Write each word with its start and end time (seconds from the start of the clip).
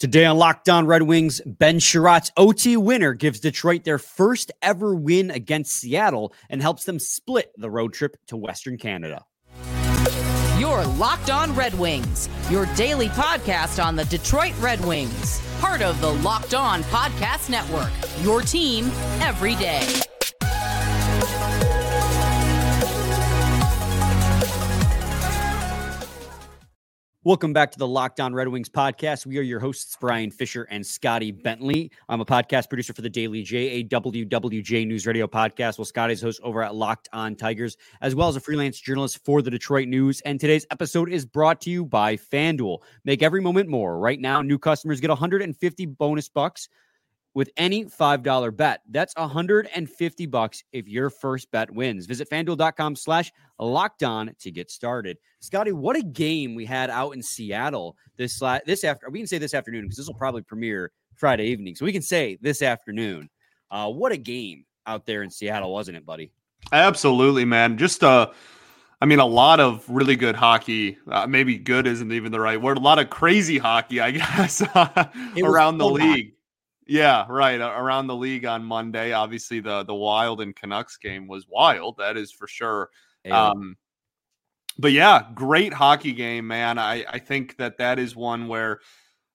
Today 0.00 0.24
on 0.24 0.38
Locked 0.38 0.70
On 0.70 0.86
Red 0.86 1.02
Wings, 1.02 1.42
Ben 1.44 1.78
Chiarot's 1.78 2.32
OT 2.38 2.78
winner 2.78 3.12
gives 3.12 3.38
Detroit 3.38 3.84
their 3.84 3.98
first 3.98 4.50
ever 4.62 4.94
win 4.94 5.30
against 5.30 5.74
Seattle 5.74 6.32
and 6.48 6.62
helps 6.62 6.84
them 6.84 6.98
split 6.98 7.52
the 7.58 7.70
road 7.70 7.92
trip 7.92 8.16
to 8.28 8.38
Western 8.38 8.78
Canada. 8.78 9.26
You're 10.58 10.86
Locked 10.86 11.28
On 11.28 11.54
Red 11.54 11.78
Wings, 11.78 12.30
your 12.48 12.64
daily 12.76 13.08
podcast 13.08 13.84
on 13.84 13.94
the 13.94 14.06
Detroit 14.06 14.54
Red 14.58 14.82
Wings, 14.86 15.42
part 15.60 15.82
of 15.82 16.00
the 16.00 16.14
Locked 16.14 16.54
On 16.54 16.82
Podcast 16.84 17.50
Network, 17.50 17.90
your 18.22 18.40
team 18.40 18.86
every 19.20 19.54
day. 19.56 19.86
Welcome 27.22 27.52
back 27.52 27.70
to 27.72 27.78
the 27.78 27.86
Locked 27.86 28.18
On 28.18 28.32
Red 28.32 28.48
Wings 28.48 28.70
podcast. 28.70 29.26
We 29.26 29.36
are 29.36 29.42
your 29.42 29.60
hosts, 29.60 29.94
Brian 30.00 30.30
Fisher 30.30 30.62
and 30.70 30.86
Scotty 30.86 31.30
Bentley. 31.30 31.92
I'm 32.08 32.22
a 32.22 32.24
podcast 32.24 32.70
producer 32.70 32.94
for 32.94 33.02
the 33.02 33.10
Daily 33.10 33.42
J, 33.42 33.68
a 33.72 33.84
WWJ 33.84 34.86
News 34.86 35.06
Radio 35.06 35.26
podcast. 35.26 35.76
Well, 35.76 35.84
Scotty's 35.84 36.22
host 36.22 36.40
over 36.42 36.62
at 36.62 36.74
Locked 36.74 37.10
On 37.12 37.36
Tigers, 37.36 37.76
as 38.00 38.14
well 38.14 38.30
as 38.30 38.36
a 38.36 38.40
freelance 38.40 38.80
journalist 38.80 39.22
for 39.22 39.42
the 39.42 39.50
Detroit 39.50 39.86
News. 39.86 40.22
And 40.22 40.40
today's 40.40 40.64
episode 40.70 41.12
is 41.12 41.26
brought 41.26 41.60
to 41.60 41.70
you 41.70 41.84
by 41.84 42.16
FanDuel. 42.16 42.78
Make 43.04 43.22
every 43.22 43.42
moment 43.42 43.68
more. 43.68 43.98
Right 43.98 44.18
now, 44.18 44.40
new 44.40 44.58
customers 44.58 44.98
get 44.98 45.10
150 45.10 45.84
bonus 45.84 46.30
bucks 46.30 46.70
with 47.34 47.50
any 47.56 47.84
$5 47.84 48.56
bet. 48.56 48.80
That's 48.88 49.14
150 49.16 50.26
bucks 50.26 50.64
if 50.72 50.88
your 50.88 51.10
first 51.10 51.50
bet 51.50 51.70
wins. 51.70 52.06
Visit 52.06 52.28
fanduel.com 52.28 52.96
slash 52.96 53.32
locked 53.58 54.02
on 54.02 54.34
to 54.40 54.50
get 54.50 54.70
started. 54.70 55.18
Scotty, 55.40 55.72
what 55.72 55.96
a 55.96 56.02
game 56.02 56.54
we 56.54 56.64
had 56.64 56.90
out 56.90 57.12
in 57.12 57.22
Seattle 57.22 57.96
this 58.16 58.42
this 58.66 58.84
after 58.84 59.08
we 59.10 59.20
can 59.20 59.26
say 59.26 59.38
this 59.38 59.54
afternoon 59.54 59.82
because 59.82 59.96
this 59.96 60.06
will 60.06 60.14
probably 60.14 60.42
premiere 60.42 60.92
Friday 61.14 61.46
evening. 61.46 61.74
So 61.74 61.84
we 61.84 61.92
can 61.92 62.02
say 62.02 62.38
this 62.40 62.62
afternoon. 62.62 63.30
Uh, 63.70 63.90
what 63.90 64.12
a 64.12 64.16
game 64.16 64.64
out 64.86 65.06
there 65.06 65.22
in 65.22 65.30
Seattle, 65.30 65.72
wasn't 65.72 65.96
it, 65.96 66.04
buddy? 66.04 66.32
Absolutely, 66.72 67.44
man. 67.44 67.78
Just 67.78 68.02
uh 68.02 68.30
I 69.02 69.06
mean, 69.06 69.18
a 69.18 69.26
lot 69.26 69.60
of 69.60 69.88
really 69.88 70.14
good 70.14 70.36
hockey. 70.36 70.98
Uh, 71.10 71.26
maybe 71.26 71.56
good 71.56 71.86
isn't 71.86 72.12
even 72.12 72.32
the 72.32 72.40
right 72.40 72.60
word. 72.60 72.76
A 72.76 72.80
lot 72.80 72.98
of 72.98 73.08
crazy 73.08 73.56
hockey, 73.56 73.98
I 73.98 74.10
guess, 74.10 74.62
around 75.42 75.78
the 75.78 75.88
league. 75.88 76.34
Yeah, 76.90 77.24
right. 77.28 77.60
Around 77.60 78.08
the 78.08 78.16
league 78.16 78.44
on 78.44 78.64
Monday, 78.64 79.12
obviously 79.12 79.60
the 79.60 79.84
the 79.84 79.94
Wild 79.94 80.40
and 80.40 80.56
Canucks 80.56 80.96
game 80.96 81.28
was 81.28 81.46
wild. 81.46 81.98
That 81.98 82.16
is 82.16 82.32
for 82.32 82.48
sure. 82.48 82.90
Um, 83.30 83.76
but 84.76 84.90
yeah, 84.90 85.28
great 85.32 85.72
hockey 85.72 86.10
game, 86.10 86.48
man. 86.48 86.78
I 86.78 87.04
I 87.08 87.20
think 87.20 87.56
that 87.58 87.78
that 87.78 88.00
is 88.00 88.16
one 88.16 88.48
where 88.48 88.80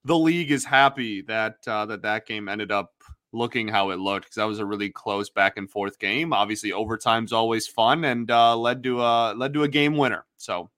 the 0.03 0.17
league 0.17 0.51
is 0.51 0.65
happy 0.65 1.21
that 1.21 1.59
uh, 1.65 1.85
that 1.85 2.01
that 2.01 2.25
game 2.25 2.49
ended 2.49 2.73
up 2.73 2.91
looking 3.31 3.69
how 3.69 3.91
it 3.91 3.99
looked 3.99 4.25
because 4.25 4.35
that 4.35 4.43
was 4.43 4.59
a 4.59 4.65
really 4.65 4.89
close 4.89 5.29
back 5.29 5.55
and 5.55 5.71
forth 5.71 5.97
game. 5.97 6.33
Obviously, 6.33 6.73
overtime's 6.73 7.31
always 7.31 7.67
fun 7.67 8.03
and 8.03 8.29
uh, 8.31 8.57
led 8.57 8.83
to 8.83 9.01
a 9.01 9.33
led 9.33 9.53
to 9.53 9.63
a 9.63 9.69
game 9.69 9.95
winner. 9.95 10.25
So, 10.35 10.69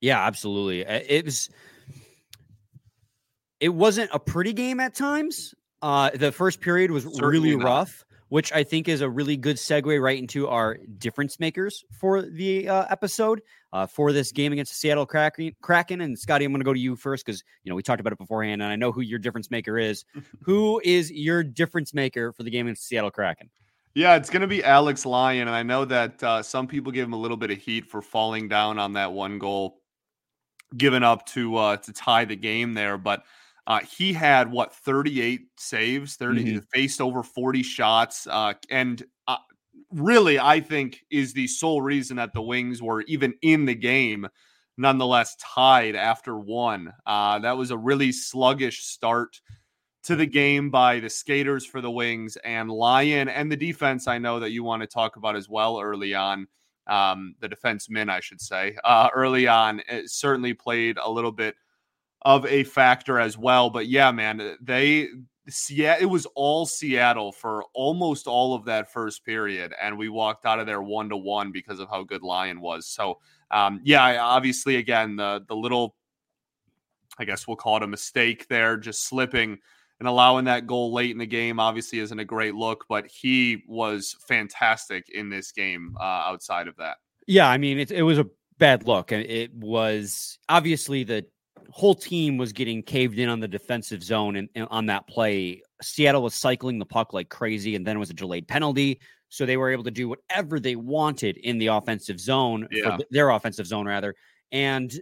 yeah, 0.00 0.24
absolutely. 0.26 0.80
It 0.80 1.26
was. 1.26 1.50
It 3.58 3.70
wasn't 3.70 4.10
a 4.12 4.18
pretty 4.18 4.52
game 4.52 4.80
at 4.80 4.94
times. 4.94 5.54
Uh, 5.86 6.10
the 6.14 6.32
first 6.32 6.60
period 6.60 6.90
was 6.90 7.04
Certainly 7.04 7.28
really 7.28 7.56
not. 7.56 7.64
rough, 7.64 8.04
which 8.28 8.52
I 8.52 8.64
think 8.64 8.88
is 8.88 9.02
a 9.02 9.08
really 9.08 9.36
good 9.36 9.54
segue 9.54 10.02
right 10.02 10.18
into 10.18 10.48
our 10.48 10.78
difference 10.98 11.38
makers 11.38 11.84
for 11.92 12.22
the 12.22 12.68
uh, 12.68 12.86
episode 12.90 13.40
uh, 13.72 13.86
for 13.86 14.12
this 14.12 14.32
game 14.32 14.52
against 14.52 14.72
the 14.72 14.76
Seattle 14.76 15.06
Kraken. 15.06 15.54
Kraken 15.62 16.00
and 16.00 16.18
Scotty, 16.18 16.44
I'm 16.44 16.50
going 16.50 16.58
to 16.58 16.64
go 16.64 16.74
to 16.74 16.80
you 16.80 16.96
first 16.96 17.24
because 17.24 17.44
you 17.62 17.70
know 17.70 17.76
we 17.76 17.84
talked 17.84 18.00
about 18.00 18.12
it 18.12 18.18
beforehand, 18.18 18.62
and 18.62 18.72
I 18.72 18.74
know 18.74 18.90
who 18.90 19.00
your 19.00 19.20
difference 19.20 19.48
maker 19.48 19.78
is. 19.78 20.04
who 20.42 20.80
is 20.82 21.12
your 21.12 21.44
difference 21.44 21.94
maker 21.94 22.32
for 22.32 22.42
the 22.42 22.50
game 22.50 22.66
against 22.66 22.82
the 22.82 22.86
Seattle 22.86 23.12
Kraken? 23.12 23.48
Yeah, 23.94 24.16
it's 24.16 24.28
going 24.28 24.42
to 24.42 24.48
be 24.48 24.64
Alex 24.64 25.06
Lyon, 25.06 25.46
and 25.46 25.54
I 25.54 25.62
know 25.62 25.84
that 25.84 26.20
uh, 26.20 26.42
some 26.42 26.66
people 26.66 26.90
give 26.90 27.06
him 27.06 27.12
a 27.12 27.16
little 27.16 27.36
bit 27.36 27.52
of 27.52 27.58
heat 27.58 27.88
for 27.88 28.02
falling 28.02 28.48
down 28.48 28.80
on 28.80 28.94
that 28.94 29.12
one 29.12 29.38
goal 29.38 29.78
given 30.76 31.04
up 31.04 31.26
to 31.26 31.56
uh, 31.56 31.76
to 31.76 31.92
tie 31.92 32.24
the 32.24 32.34
game 32.34 32.74
there, 32.74 32.98
but 32.98 33.22
uh, 33.66 33.80
he 33.80 34.12
had 34.12 34.50
what 34.50 34.74
38 34.74 35.40
saves, 35.58 36.16
30 36.16 36.44
mm-hmm. 36.44 36.58
faced 36.72 37.00
over 37.00 37.22
40 37.22 37.62
shots, 37.62 38.26
uh, 38.28 38.54
and 38.70 39.02
uh, 39.26 39.38
really, 39.90 40.38
I 40.38 40.60
think 40.60 41.00
is 41.10 41.32
the 41.32 41.48
sole 41.48 41.82
reason 41.82 42.16
that 42.16 42.32
the 42.32 42.42
Wings 42.42 42.80
were 42.80 43.02
even 43.02 43.34
in 43.42 43.64
the 43.64 43.74
game, 43.74 44.28
nonetheless 44.76 45.36
tied 45.36 45.96
after 45.96 46.38
one. 46.38 46.92
Uh, 47.06 47.40
that 47.40 47.56
was 47.56 47.72
a 47.72 47.78
really 47.78 48.12
sluggish 48.12 48.84
start 48.84 49.40
to 50.04 50.14
the 50.14 50.26
game 50.26 50.70
by 50.70 51.00
the 51.00 51.10
skaters 51.10 51.66
for 51.66 51.80
the 51.80 51.90
Wings 51.90 52.36
and 52.44 52.70
Lyon 52.70 53.28
and 53.28 53.50
the 53.50 53.56
defense. 53.56 54.06
I 54.06 54.18
know 54.18 54.38
that 54.38 54.52
you 54.52 54.62
want 54.62 54.82
to 54.82 54.86
talk 54.86 55.16
about 55.16 55.34
as 55.34 55.48
well 55.48 55.80
early 55.80 56.14
on. 56.14 56.46
Um, 56.86 57.34
the 57.40 57.48
defensemen, 57.48 58.08
I 58.08 58.20
should 58.20 58.40
say, 58.40 58.76
uh, 58.84 59.08
early 59.12 59.48
on, 59.48 59.82
certainly 60.04 60.54
played 60.54 60.98
a 61.02 61.10
little 61.10 61.32
bit 61.32 61.56
of 62.22 62.46
a 62.46 62.64
factor 62.64 63.18
as 63.18 63.38
well. 63.38 63.70
But 63.70 63.86
yeah, 63.86 64.10
man, 64.10 64.56
they 64.60 65.08
yeah, 65.68 65.96
it 66.00 66.06
was 66.06 66.26
all 66.34 66.66
Seattle 66.66 67.30
for 67.30 67.64
almost 67.72 68.26
all 68.26 68.54
of 68.54 68.64
that 68.64 68.92
first 68.92 69.24
period, 69.24 69.72
and 69.80 69.96
we 69.96 70.08
walked 70.08 70.44
out 70.44 70.58
of 70.58 70.66
there 70.66 70.82
one 70.82 71.08
to 71.10 71.16
one 71.16 71.52
because 71.52 71.78
of 71.78 71.88
how 71.88 72.02
good 72.02 72.22
Lyon 72.22 72.60
was. 72.60 72.86
So, 72.86 73.20
um, 73.50 73.80
yeah, 73.84 74.20
obviously, 74.20 74.76
again, 74.76 75.16
the 75.16 75.44
the 75.46 75.54
little, 75.54 75.94
I 77.18 77.24
guess 77.24 77.46
we'll 77.46 77.56
call 77.56 77.76
it 77.76 77.82
a 77.84 77.86
mistake 77.86 78.48
there, 78.48 78.76
just 78.76 79.06
slipping 79.06 79.58
and 80.00 80.08
allowing 80.08 80.46
that 80.46 80.66
goal 80.66 80.92
late 80.92 81.12
in 81.12 81.18
the 81.18 81.26
game. 81.26 81.60
Obviously, 81.60 82.00
isn't 82.00 82.18
a 82.18 82.24
great 82.24 82.56
look, 82.56 82.84
but 82.88 83.06
he 83.06 83.62
was 83.68 84.16
fantastic 84.26 85.08
in 85.10 85.30
this 85.30 85.52
game. 85.52 85.96
Uh, 86.00 86.02
outside 86.02 86.66
of 86.66 86.76
that, 86.78 86.96
yeah, 87.28 87.48
I 87.48 87.56
mean, 87.56 87.78
it 87.78 87.92
it 87.92 88.02
was 88.02 88.18
a 88.18 88.26
bad 88.58 88.84
look, 88.86 89.12
and 89.12 89.22
it 89.22 89.54
was 89.54 90.40
obviously 90.48 91.04
the 91.04 91.24
whole 91.70 91.94
team 91.94 92.36
was 92.36 92.52
getting 92.52 92.82
caved 92.82 93.18
in 93.18 93.28
on 93.28 93.40
the 93.40 93.48
defensive 93.48 94.02
zone 94.02 94.36
and, 94.36 94.48
and, 94.54 94.68
on 94.70 94.86
that 94.86 95.06
play. 95.08 95.62
Seattle 95.82 96.22
was 96.22 96.34
cycling 96.34 96.78
the 96.78 96.86
puck 96.86 97.12
like 97.12 97.28
crazy, 97.28 97.74
and 97.74 97.86
then 97.86 97.96
it 97.96 97.98
was 97.98 98.10
a 98.10 98.14
delayed 98.14 98.48
penalty. 98.48 99.00
So 99.28 99.44
they 99.44 99.56
were 99.56 99.70
able 99.70 99.84
to 99.84 99.90
do 99.90 100.08
whatever 100.08 100.60
they 100.60 100.76
wanted 100.76 101.36
in 101.36 101.58
the 101.58 101.68
offensive 101.68 102.20
zone, 102.20 102.68
yeah. 102.70 102.96
their 103.10 103.30
offensive 103.30 103.66
zone 103.66 103.86
rather. 103.86 104.14
And 104.52 104.92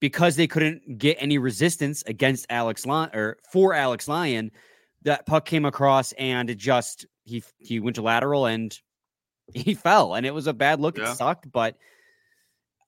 because 0.00 0.36
they 0.36 0.46
couldn't 0.46 0.98
get 0.98 1.16
any 1.20 1.38
resistance 1.38 2.02
against 2.06 2.46
Alex 2.50 2.86
Lyon 2.86 3.10
or 3.14 3.38
for 3.52 3.74
Alex 3.74 4.08
Lyon, 4.08 4.50
that 5.02 5.26
puck 5.26 5.44
came 5.44 5.64
across 5.64 6.12
and 6.12 6.50
it 6.50 6.58
just 6.58 7.06
he 7.24 7.42
he 7.58 7.80
went 7.80 7.96
to 7.96 8.02
lateral 8.02 8.46
and 8.46 8.76
he 9.54 9.74
fell. 9.74 10.14
And 10.14 10.26
it 10.26 10.34
was 10.34 10.46
a 10.46 10.52
bad 10.52 10.80
look. 10.80 10.98
Yeah. 10.98 11.12
It 11.12 11.16
sucked, 11.16 11.50
but 11.50 11.76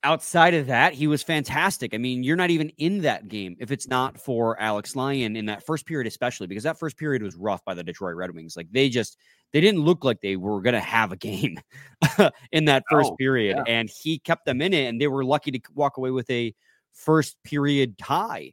outside 0.03 0.55
of 0.55 0.67
that, 0.69 0.95
he 0.95 1.07
was 1.07 1.23
fantastic. 1.23 1.95
I 1.95 1.99
mean, 1.99 2.23
you're 2.23 2.37
not 2.37 2.51
even 2.51 2.71
in 2.79 3.03
that 3.03 3.29
game 3.29 3.57
if 3.59 3.71
it's 3.71 3.89
not 3.89 4.19
for 4.19 4.61
Alex 4.61 4.97
Lyon 4.97 5.37
in 5.37 5.47
that 5.47 5.65
first 5.65 5.87
period, 5.87 6.07
especially 6.07 6.47
because 6.47 6.65
that 6.65 6.79
first 6.79 6.97
period 6.97 7.23
was 7.23 7.37
rough 7.37 7.65
by 7.65 7.75
the 7.75 7.85
Detroit 7.85 8.17
Red 8.17 8.35
Wings. 8.35 8.57
Like 8.57 8.69
they 8.71 8.89
just 8.89 9.17
they 9.53 9.61
didn't 9.61 9.83
look 9.83 10.05
like 10.05 10.21
they 10.21 10.37
were 10.37 10.61
going 10.61 10.75
to 10.75 10.81
have 10.81 11.13
a 11.13 11.17
game 11.17 11.59
in 12.53 12.67
that 12.67 12.85
first 12.91 13.11
oh, 13.13 13.17
period, 13.17 13.59
yeah. 13.59 13.73
and 13.73 13.91
he 14.03 14.19
kept 14.19 14.47
them 14.47 14.63
in 14.63 14.73
it, 14.73 14.87
and 14.87 15.01
they 15.01 15.09
were 15.09 15.25
lucky 15.25 15.51
to 15.51 15.61
walk 15.75 15.97
away 15.97 16.11
with 16.11 16.31
a 16.31 16.55
first 16.93 17.37
period 17.45 17.99
tie. 17.99 18.53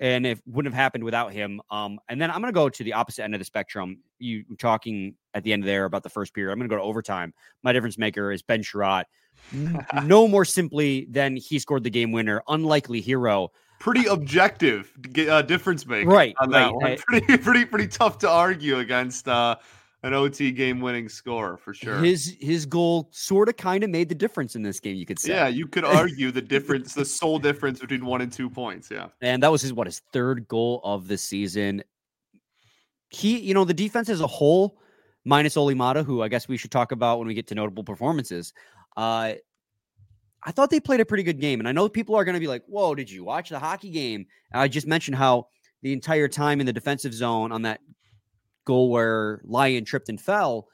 And 0.00 0.24
it 0.24 0.40
wouldn't 0.46 0.72
have 0.72 0.80
happened 0.80 1.02
without 1.02 1.32
him. 1.32 1.60
Um, 1.70 1.98
and 2.08 2.20
then 2.20 2.30
I'm 2.30 2.40
going 2.40 2.52
to 2.52 2.56
go 2.56 2.68
to 2.68 2.84
the 2.84 2.92
opposite 2.92 3.24
end 3.24 3.34
of 3.34 3.40
the 3.40 3.44
spectrum. 3.44 3.98
You 4.20 4.44
talking 4.56 5.14
at 5.34 5.42
the 5.42 5.52
end 5.52 5.64
there 5.64 5.86
about 5.86 6.04
the 6.04 6.08
first 6.08 6.34
period. 6.34 6.52
I'm 6.52 6.58
going 6.58 6.68
to 6.68 6.72
go 6.72 6.80
to 6.80 6.86
overtime. 6.86 7.34
My 7.64 7.72
difference 7.72 7.98
maker 7.98 8.30
is 8.30 8.40
Ben 8.40 8.62
Chiarot 8.62 9.04
no 10.04 10.28
more 10.28 10.44
simply 10.44 11.06
than 11.10 11.36
he 11.36 11.58
scored 11.58 11.84
the 11.84 11.90
game 11.90 12.12
winner. 12.12 12.42
Unlikely 12.48 13.00
hero. 13.00 13.50
Pretty 13.80 14.06
objective 14.06 14.92
uh, 15.28 15.42
difference 15.42 15.86
maker, 15.86 16.08
right? 16.08 16.34
On 16.40 16.50
that 16.50 16.72
right. 16.72 16.74
one. 16.74 16.96
Pretty, 17.06 17.38
pretty, 17.38 17.64
pretty 17.64 17.86
tough 17.86 18.18
to 18.18 18.28
argue 18.28 18.78
against 18.78 19.28
uh, 19.28 19.56
an 20.02 20.14
OT 20.14 20.52
game 20.52 20.80
winning 20.80 21.08
score 21.08 21.56
for 21.56 21.74
sure. 21.74 21.98
His 21.98 22.36
his 22.40 22.66
goal 22.66 23.08
sort 23.10 23.48
of 23.48 23.56
kind 23.56 23.82
of 23.82 23.90
made 23.90 24.08
the 24.08 24.14
difference 24.14 24.54
in 24.54 24.62
this 24.62 24.80
game. 24.80 24.96
You 24.96 25.06
could 25.06 25.18
say. 25.18 25.30
Yeah, 25.30 25.48
you 25.48 25.66
could 25.66 25.84
argue 25.84 26.30
the 26.30 26.42
difference, 26.42 26.94
the 26.94 27.04
sole 27.04 27.38
difference 27.38 27.80
between 27.80 28.04
one 28.04 28.20
and 28.20 28.32
two 28.32 28.48
points. 28.48 28.90
Yeah, 28.90 29.08
and 29.20 29.42
that 29.42 29.50
was 29.50 29.62
his 29.62 29.72
what 29.72 29.86
his 29.86 30.00
third 30.12 30.46
goal 30.48 30.80
of 30.84 31.08
the 31.08 31.18
season. 31.18 31.82
He, 33.10 33.38
you 33.38 33.54
know, 33.54 33.64
the 33.64 33.74
defense 33.74 34.08
as 34.08 34.20
a 34.20 34.26
whole, 34.26 34.78
minus 35.24 35.56
Olli 35.56 35.74
Maatta, 35.74 36.04
who 36.04 36.22
I 36.22 36.28
guess 36.28 36.46
we 36.46 36.56
should 36.56 36.70
talk 36.70 36.92
about 36.92 37.18
when 37.18 37.26
we 37.26 37.34
get 37.34 37.46
to 37.48 37.54
notable 37.54 37.82
performances. 37.82 38.52
Uh, 38.96 39.32
I 40.44 40.52
thought 40.52 40.70
they 40.70 40.80
played 40.80 41.00
a 41.00 41.04
pretty 41.04 41.22
good 41.22 41.40
game. 41.40 41.58
And 41.58 41.68
I 41.68 41.72
know 41.72 41.88
people 41.88 42.14
are 42.14 42.24
going 42.24 42.34
to 42.34 42.40
be 42.40 42.46
like, 42.46 42.64
whoa, 42.66 42.94
did 42.94 43.10
you 43.10 43.24
watch 43.24 43.48
the 43.48 43.58
hockey 43.58 43.90
game? 43.90 44.26
I 44.52 44.68
just 44.68 44.86
mentioned 44.86 45.16
how 45.16 45.48
the 45.82 45.92
entire 45.92 46.28
time 46.28 46.60
in 46.60 46.66
the 46.66 46.72
defensive 46.72 47.12
zone 47.12 47.52
on 47.52 47.62
that 47.62 47.80
goal 48.68 48.90
where 48.90 49.40
Lyon 49.44 49.84
tripped 49.84 50.10
and 50.10 50.20
fell, 50.20 50.68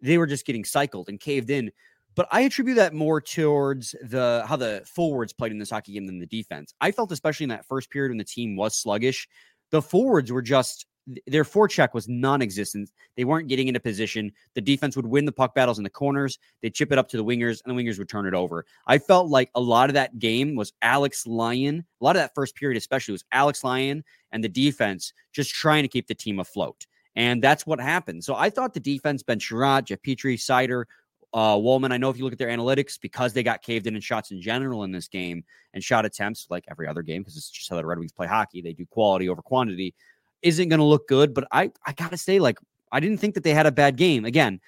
they 0.00 0.18
were 0.18 0.26
just 0.26 0.46
getting 0.46 0.64
cycled 0.64 1.08
and 1.08 1.20
caved 1.20 1.50
in. 1.50 1.70
but 2.16 2.26
I 2.32 2.40
attribute 2.40 2.76
that 2.76 2.94
more 2.94 3.20
towards 3.20 3.94
the 4.02 4.42
how 4.48 4.56
the 4.56 4.82
forwards 4.86 5.32
played 5.32 5.52
in 5.52 5.58
this 5.58 5.70
hockey 5.70 5.92
game 5.92 6.06
than 6.06 6.18
the 6.18 6.26
defense. 6.26 6.74
I 6.80 6.90
felt 6.90 7.12
especially 7.12 7.44
in 7.44 7.50
that 7.50 7.66
first 7.66 7.90
period 7.90 8.10
when 8.10 8.18
the 8.18 8.24
team 8.24 8.56
was 8.56 8.74
sluggish, 8.74 9.28
the 9.70 9.82
forwards 9.82 10.32
were 10.32 10.42
just 10.42 10.86
their 11.28 11.44
forecheck 11.44 11.94
was 11.94 12.08
non-existent. 12.08 12.90
They 13.16 13.24
weren't 13.24 13.46
getting 13.46 13.68
into 13.68 13.78
position. 13.78 14.32
The 14.54 14.60
defense 14.60 14.96
would 14.96 15.06
win 15.06 15.24
the 15.24 15.30
puck 15.30 15.54
battles 15.54 15.78
in 15.78 15.84
the 15.84 15.90
corners. 15.90 16.36
They'd 16.62 16.74
chip 16.74 16.90
it 16.90 16.98
up 16.98 17.08
to 17.10 17.16
the 17.16 17.24
wingers, 17.24 17.60
and 17.64 17.68
the 17.70 17.80
wingers 17.80 17.96
would 17.98 18.08
turn 18.08 18.26
it 18.26 18.34
over. 18.34 18.64
I 18.88 18.98
felt 18.98 19.28
like 19.28 19.50
a 19.54 19.60
lot 19.60 19.88
of 19.88 19.94
that 19.94 20.18
game 20.18 20.56
was 20.56 20.72
Alex 20.82 21.24
Lyon. 21.24 21.84
A 22.00 22.04
lot 22.04 22.16
of 22.16 22.22
that 22.22 22.34
first 22.34 22.56
period, 22.56 22.76
especially, 22.76 23.12
was 23.12 23.24
Alex 23.30 23.62
Lyon 23.62 24.02
and 24.32 24.42
the 24.42 24.48
defense 24.48 25.12
just 25.32 25.54
trying 25.54 25.84
to 25.84 25.88
keep 25.88 26.08
the 26.08 26.14
team 26.14 26.40
afloat. 26.40 26.86
And 27.16 27.42
that's 27.42 27.66
what 27.66 27.80
happened. 27.80 28.22
So 28.22 28.34
I 28.34 28.50
thought 28.50 28.74
the 28.74 28.80
defense, 28.80 29.22
Ben 29.22 29.38
Chiarot, 29.38 29.84
Jeff 29.84 30.02
Petry, 30.02 30.34
Seider, 30.34 30.84
uh, 31.32 31.56
Walman, 31.56 31.92
I 31.92 31.96
know 31.96 32.10
if 32.10 32.18
you 32.18 32.24
look 32.24 32.32
at 32.32 32.38
their 32.38 32.48
analytics, 32.48 33.00
because 33.00 33.32
they 33.32 33.42
got 33.42 33.62
caved 33.62 33.86
in 33.86 33.96
in 33.96 34.00
shots 34.00 34.30
in 34.30 34.40
general 34.40 34.84
in 34.84 34.92
this 34.92 35.08
game 35.08 35.44
and 35.74 35.82
shot 35.82 36.04
attempts 36.06 36.46
like 36.50 36.64
every 36.70 36.86
other 36.86 37.02
game, 37.02 37.22
because 37.22 37.36
it's 37.36 37.50
just 37.50 37.68
how 37.68 37.76
the 37.76 37.84
Red 37.84 37.98
Wings 37.98 38.12
play 38.12 38.26
hockey. 38.26 38.62
They 38.62 38.72
do 38.72 38.86
quality 38.86 39.28
over 39.28 39.42
quantity 39.42 39.94
isn't 40.42 40.68
going 40.68 40.78
to 40.78 40.84
look 40.84 41.08
good. 41.08 41.34
But 41.34 41.48
I, 41.50 41.72
I 41.84 41.92
got 41.92 42.10
to 42.10 42.16
say, 42.16 42.38
like, 42.38 42.58
I 42.92 43.00
didn't 43.00 43.18
think 43.18 43.34
that 43.34 43.44
they 43.44 43.54
had 43.54 43.66
a 43.66 43.72
bad 43.72 43.96
game. 43.96 44.24
Again, 44.24 44.60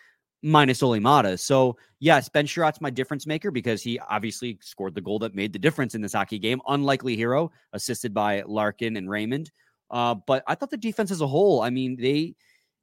minus 0.42 0.82
Olli 0.82 1.00
Maatta. 1.00 1.38
So, 1.38 1.76
yes, 2.00 2.28
Ben 2.28 2.46
Chiarot's 2.46 2.80
my 2.80 2.90
difference 2.90 3.26
maker 3.26 3.50
because 3.50 3.82
he 3.82 3.98
obviously 3.98 4.58
scored 4.60 4.94
the 4.94 5.00
goal 5.00 5.18
that 5.20 5.34
made 5.34 5.52
the 5.52 5.58
difference 5.58 5.94
in 5.94 6.00
this 6.00 6.12
hockey 6.12 6.38
game. 6.38 6.60
Unlikely 6.68 7.16
hero, 7.16 7.50
assisted 7.72 8.12
by 8.12 8.42
Larkin 8.46 8.96
and 8.96 9.08
Raymond. 9.08 9.50
Uh, 9.90 10.14
but 10.14 10.42
I 10.46 10.54
thought 10.54 10.70
the 10.70 10.76
defense 10.76 11.10
as 11.10 11.20
a 11.20 11.26
whole, 11.26 11.62
I 11.62 11.70
mean, 11.70 11.96
they 12.00 12.34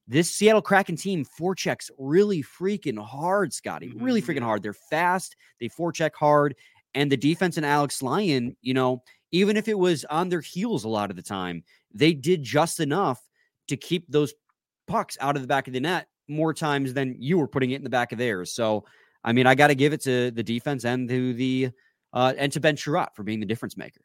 this 0.08 0.32
Seattle 0.32 0.62
Kraken 0.62 0.96
team 0.96 1.26
forechecks 1.40 1.90
really 1.98 2.44
freaking 2.44 3.04
hard, 3.04 3.54
Scotty. 3.54 3.92
Really 3.96 4.22
freaking 4.22 4.38
mm-hmm. 4.38 4.46
hard. 4.46 4.64
They're 4.64 4.74
fast, 4.74 5.36
they 5.60 5.68
forecheck 5.68 6.12
hard. 6.18 6.56
And 6.94 7.12
the 7.12 7.18
defense 7.18 7.58
and 7.58 7.66
Alex 7.66 8.02
Lyon, 8.02 8.56
you 8.62 8.74
know, 8.74 9.04
even 9.32 9.58
if 9.58 9.68
it 9.68 9.78
was 9.78 10.06
on 10.06 10.30
their 10.30 10.42
heels 10.42 10.84
a 10.84 10.90
lot 10.90 11.10
of 11.10 11.16
the 11.16 11.22
time, 11.22 11.64
they 11.94 12.14
did 12.14 12.44
just 12.44 12.80
enough 12.80 13.22
to 13.68 13.76
keep 13.76 14.06
those 14.08 14.34
pucks 14.88 15.18
out 15.20 15.36
of 15.36 15.42
the 15.42 15.48
back 15.48 15.68
of 15.68 15.74
the 15.74 15.80
net 15.80 16.08
more 16.28 16.54
times 16.54 16.94
than 16.94 17.16
you 17.20 17.38
were 17.38 17.48
putting 17.48 17.72
it 17.72 17.76
in 17.76 17.84
the 17.84 17.90
back 17.90 18.12
of 18.12 18.18
theirs. 18.18 18.54
So, 18.54 18.86
I 19.24 19.34
mean, 19.34 19.48
I 19.48 19.56
got 19.56 19.68
to 19.68 19.76
give 19.76 19.92
it 19.92 20.02
to 20.02 20.32
the 20.32 20.44
defense 20.44 20.86
and 20.86 21.10
to 21.10 21.34
the 21.34 21.70
uh, 22.14 22.34
and 22.38 22.52
to 22.54 22.60
Ben 22.60 22.78
Chiarot 22.78 23.10
for 23.14 23.24
being 23.24 23.40
the 23.40 23.46
difference 23.46 23.76
maker. 23.76 24.02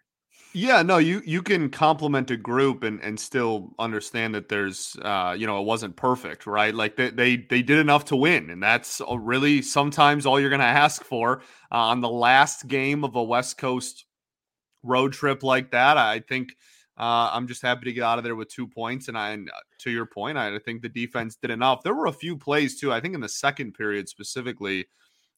Yeah, 0.52 0.82
no, 0.82 0.98
you 0.98 1.22
you 1.24 1.42
can 1.42 1.70
compliment 1.70 2.28
a 2.32 2.36
group 2.36 2.82
and 2.82 3.00
and 3.02 3.20
still 3.20 3.72
understand 3.78 4.34
that 4.34 4.48
there's 4.48 4.96
uh 5.02 5.34
you 5.38 5.46
know 5.46 5.60
it 5.60 5.64
wasn't 5.64 5.94
perfect, 5.94 6.44
right? 6.46 6.74
Like 6.74 6.96
they 6.96 7.10
they 7.10 7.36
they 7.36 7.62
did 7.62 7.78
enough 7.78 8.06
to 8.06 8.16
win, 8.16 8.50
and 8.50 8.60
that's 8.60 9.00
really 9.16 9.62
sometimes 9.62 10.26
all 10.26 10.40
you're 10.40 10.50
going 10.50 10.58
to 10.60 10.64
ask 10.66 11.04
for 11.04 11.42
uh, 11.70 11.76
on 11.76 12.00
the 12.00 12.08
last 12.08 12.66
game 12.66 13.04
of 13.04 13.14
a 13.14 13.22
West 13.22 13.58
Coast 13.58 14.06
road 14.82 15.12
trip 15.12 15.42
like 15.42 15.72
that. 15.72 15.98
I 15.98 16.20
think 16.20 16.50
uh, 16.98 17.30
I'm 17.32 17.48
just 17.48 17.62
happy 17.62 17.86
to 17.86 17.92
get 17.92 18.04
out 18.04 18.18
of 18.18 18.24
there 18.24 18.36
with 18.36 18.48
two 18.48 18.66
points. 18.68 19.08
And 19.08 19.18
I, 19.18 19.30
and 19.30 19.48
uh, 19.50 19.52
to 19.80 19.90
your 19.90 20.06
point, 20.06 20.38
I 20.38 20.58
think 20.60 20.82
the 20.82 20.88
defense 20.88 21.36
did 21.36 21.50
enough. 21.50 21.82
There 21.84 21.94
were 21.94 22.06
a 22.06 22.12
few 22.12 22.36
plays 22.36 22.80
too. 22.80 22.92
I 22.92 23.00
think 23.00 23.14
in 23.14 23.20
the 23.20 23.28
second 23.28 23.74
period 23.74 24.08
specifically, 24.08 24.86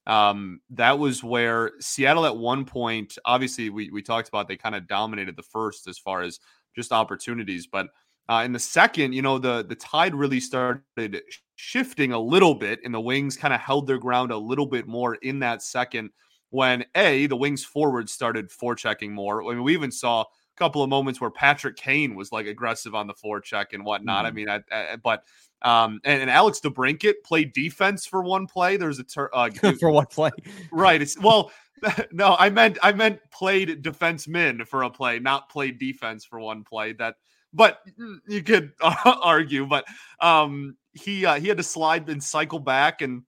um, 0.07 0.61
that 0.71 0.99
was 0.99 1.23
where 1.23 1.73
Seattle 1.81 2.27
at 2.27 2.37
one 2.37 2.65
point, 2.65 3.19
obviously 3.25 3.71
we 3.71 3.91
we 3.91 4.03
talked 4.03 4.29
about 4.29 4.49
they 4.49 4.57
kind 4.57 4.75
of 4.75 4.87
dominated 4.87 5.37
the 5.37 5.43
first 5.43 5.87
as 5.87 5.99
far 5.99 6.23
as 6.23 6.41
just 6.75 6.93
opportunities, 6.93 7.67
but 7.67 7.89
uh, 8.29 8.43
in 8.45 8.53
the 8.53 8.59
second, 8.59 9.13
you 9.13 9.23
know, 9.23 9.39
the 9.39 9.65
the 9.65 9.75
tide 9.75 10.15
really 10.15 10.41
started 10.41 11.21
shifting 11.57 12.13
a 12.13 12.19
little 12.19 12.55
bit, 12.55 12.81
and 12.85 12.95
the 12.95 13.01
Wings 13.01 13.37
kind 13.37 13.53
of 13.53 13.61
held 13.61 13.87
their 13.87 13.99
ground 13.99 14.31
a 14.31 14.37
little 14.37 14.67
bit 14.67 14.87
more 14.87 15.17
in 15.17 15.41
that 15.41 15.63
second. 15.63 16.11
When 16.51 16.85
a 16.95 17.27
the 17.27 17.37
Wings 17.37 17.65
forward 17.65 18.09
started 18.09 18.51
forechecking 18.51 19.11
more. 19.11 19.43
I 19.43 19.55
mean, 19.55 19.65
we 19.65 19.73
even 19.73 19.91
saw 19.91 20.23
a 20.23 20.27
couple 20.57 20.83
of 20.83 20.91
moments 20.91 21.21
where 21.21 21.31
Patrick 21.31 21.77
Kane 21.77 22.15
was 22.15 22.31
like 22.31 22.47
aggressive 22.47 22.95
on 22.95 23.07
the 23.07 23.15
forecheck 23.15 23.67
and 23.73 23.85
whatnot. 23.85 24.25
Mm. 24.25 24.29
I 24.29 24.31
mean, 24.31 24.49
I, 24.49 24.61
I, 24.71 24.97
but 24.97 25.25
um, 25.63 26.01
and, 26.05 26.23
and, 26.23 26.31
Alex 26.31 26.61
DeBrincat 26.61 27.15
played 27.25 27.53
defense 27.53 28.05
for 28.07 28.23
one 28.23 28.47
play. 28.47 28.77
There's 28.77 28.99
a 28.99 29.05
ter- 29.05 29.31
uh, 29.33 29.51
for 29.81 29.91
one 29.91 30.07
play, 30.07 30.31
right? 30.71 31.01
It's 31.01 31.19
well, 31.19 31.53
no, 32.13 32.37
I 32.39 32.51
meant 32.51 32.79
I 32.83 32.93
meant 32.93 33.21
played 33.31 33.83
defenseman 33.83 34.67
for 34.67 34.83
a 34.83 34.91
play, 34.91 35.19
not 35.19 35.49
played 35.49 35.79
defense 35.79 36.25
for 36.25 36.41
one 36.41 36.65
play. 36.65 36.93
That, 36.95 37.17
but 37.53 37.81
you 38.29 38.43
could 38.43 38.73
argue, 39.05 39.67
but 39.67 39.85
um, 40.21 40.77
he 40.93 41.27
uh, 41.27 41.39
he 41.39 41.49
had 41.49 41.57
to 41.59 41.63
slide 41.63 42.09
and 42.09 42.23
cycle 42.23 42.59
back 42.59 43.03
and 43.03 43.23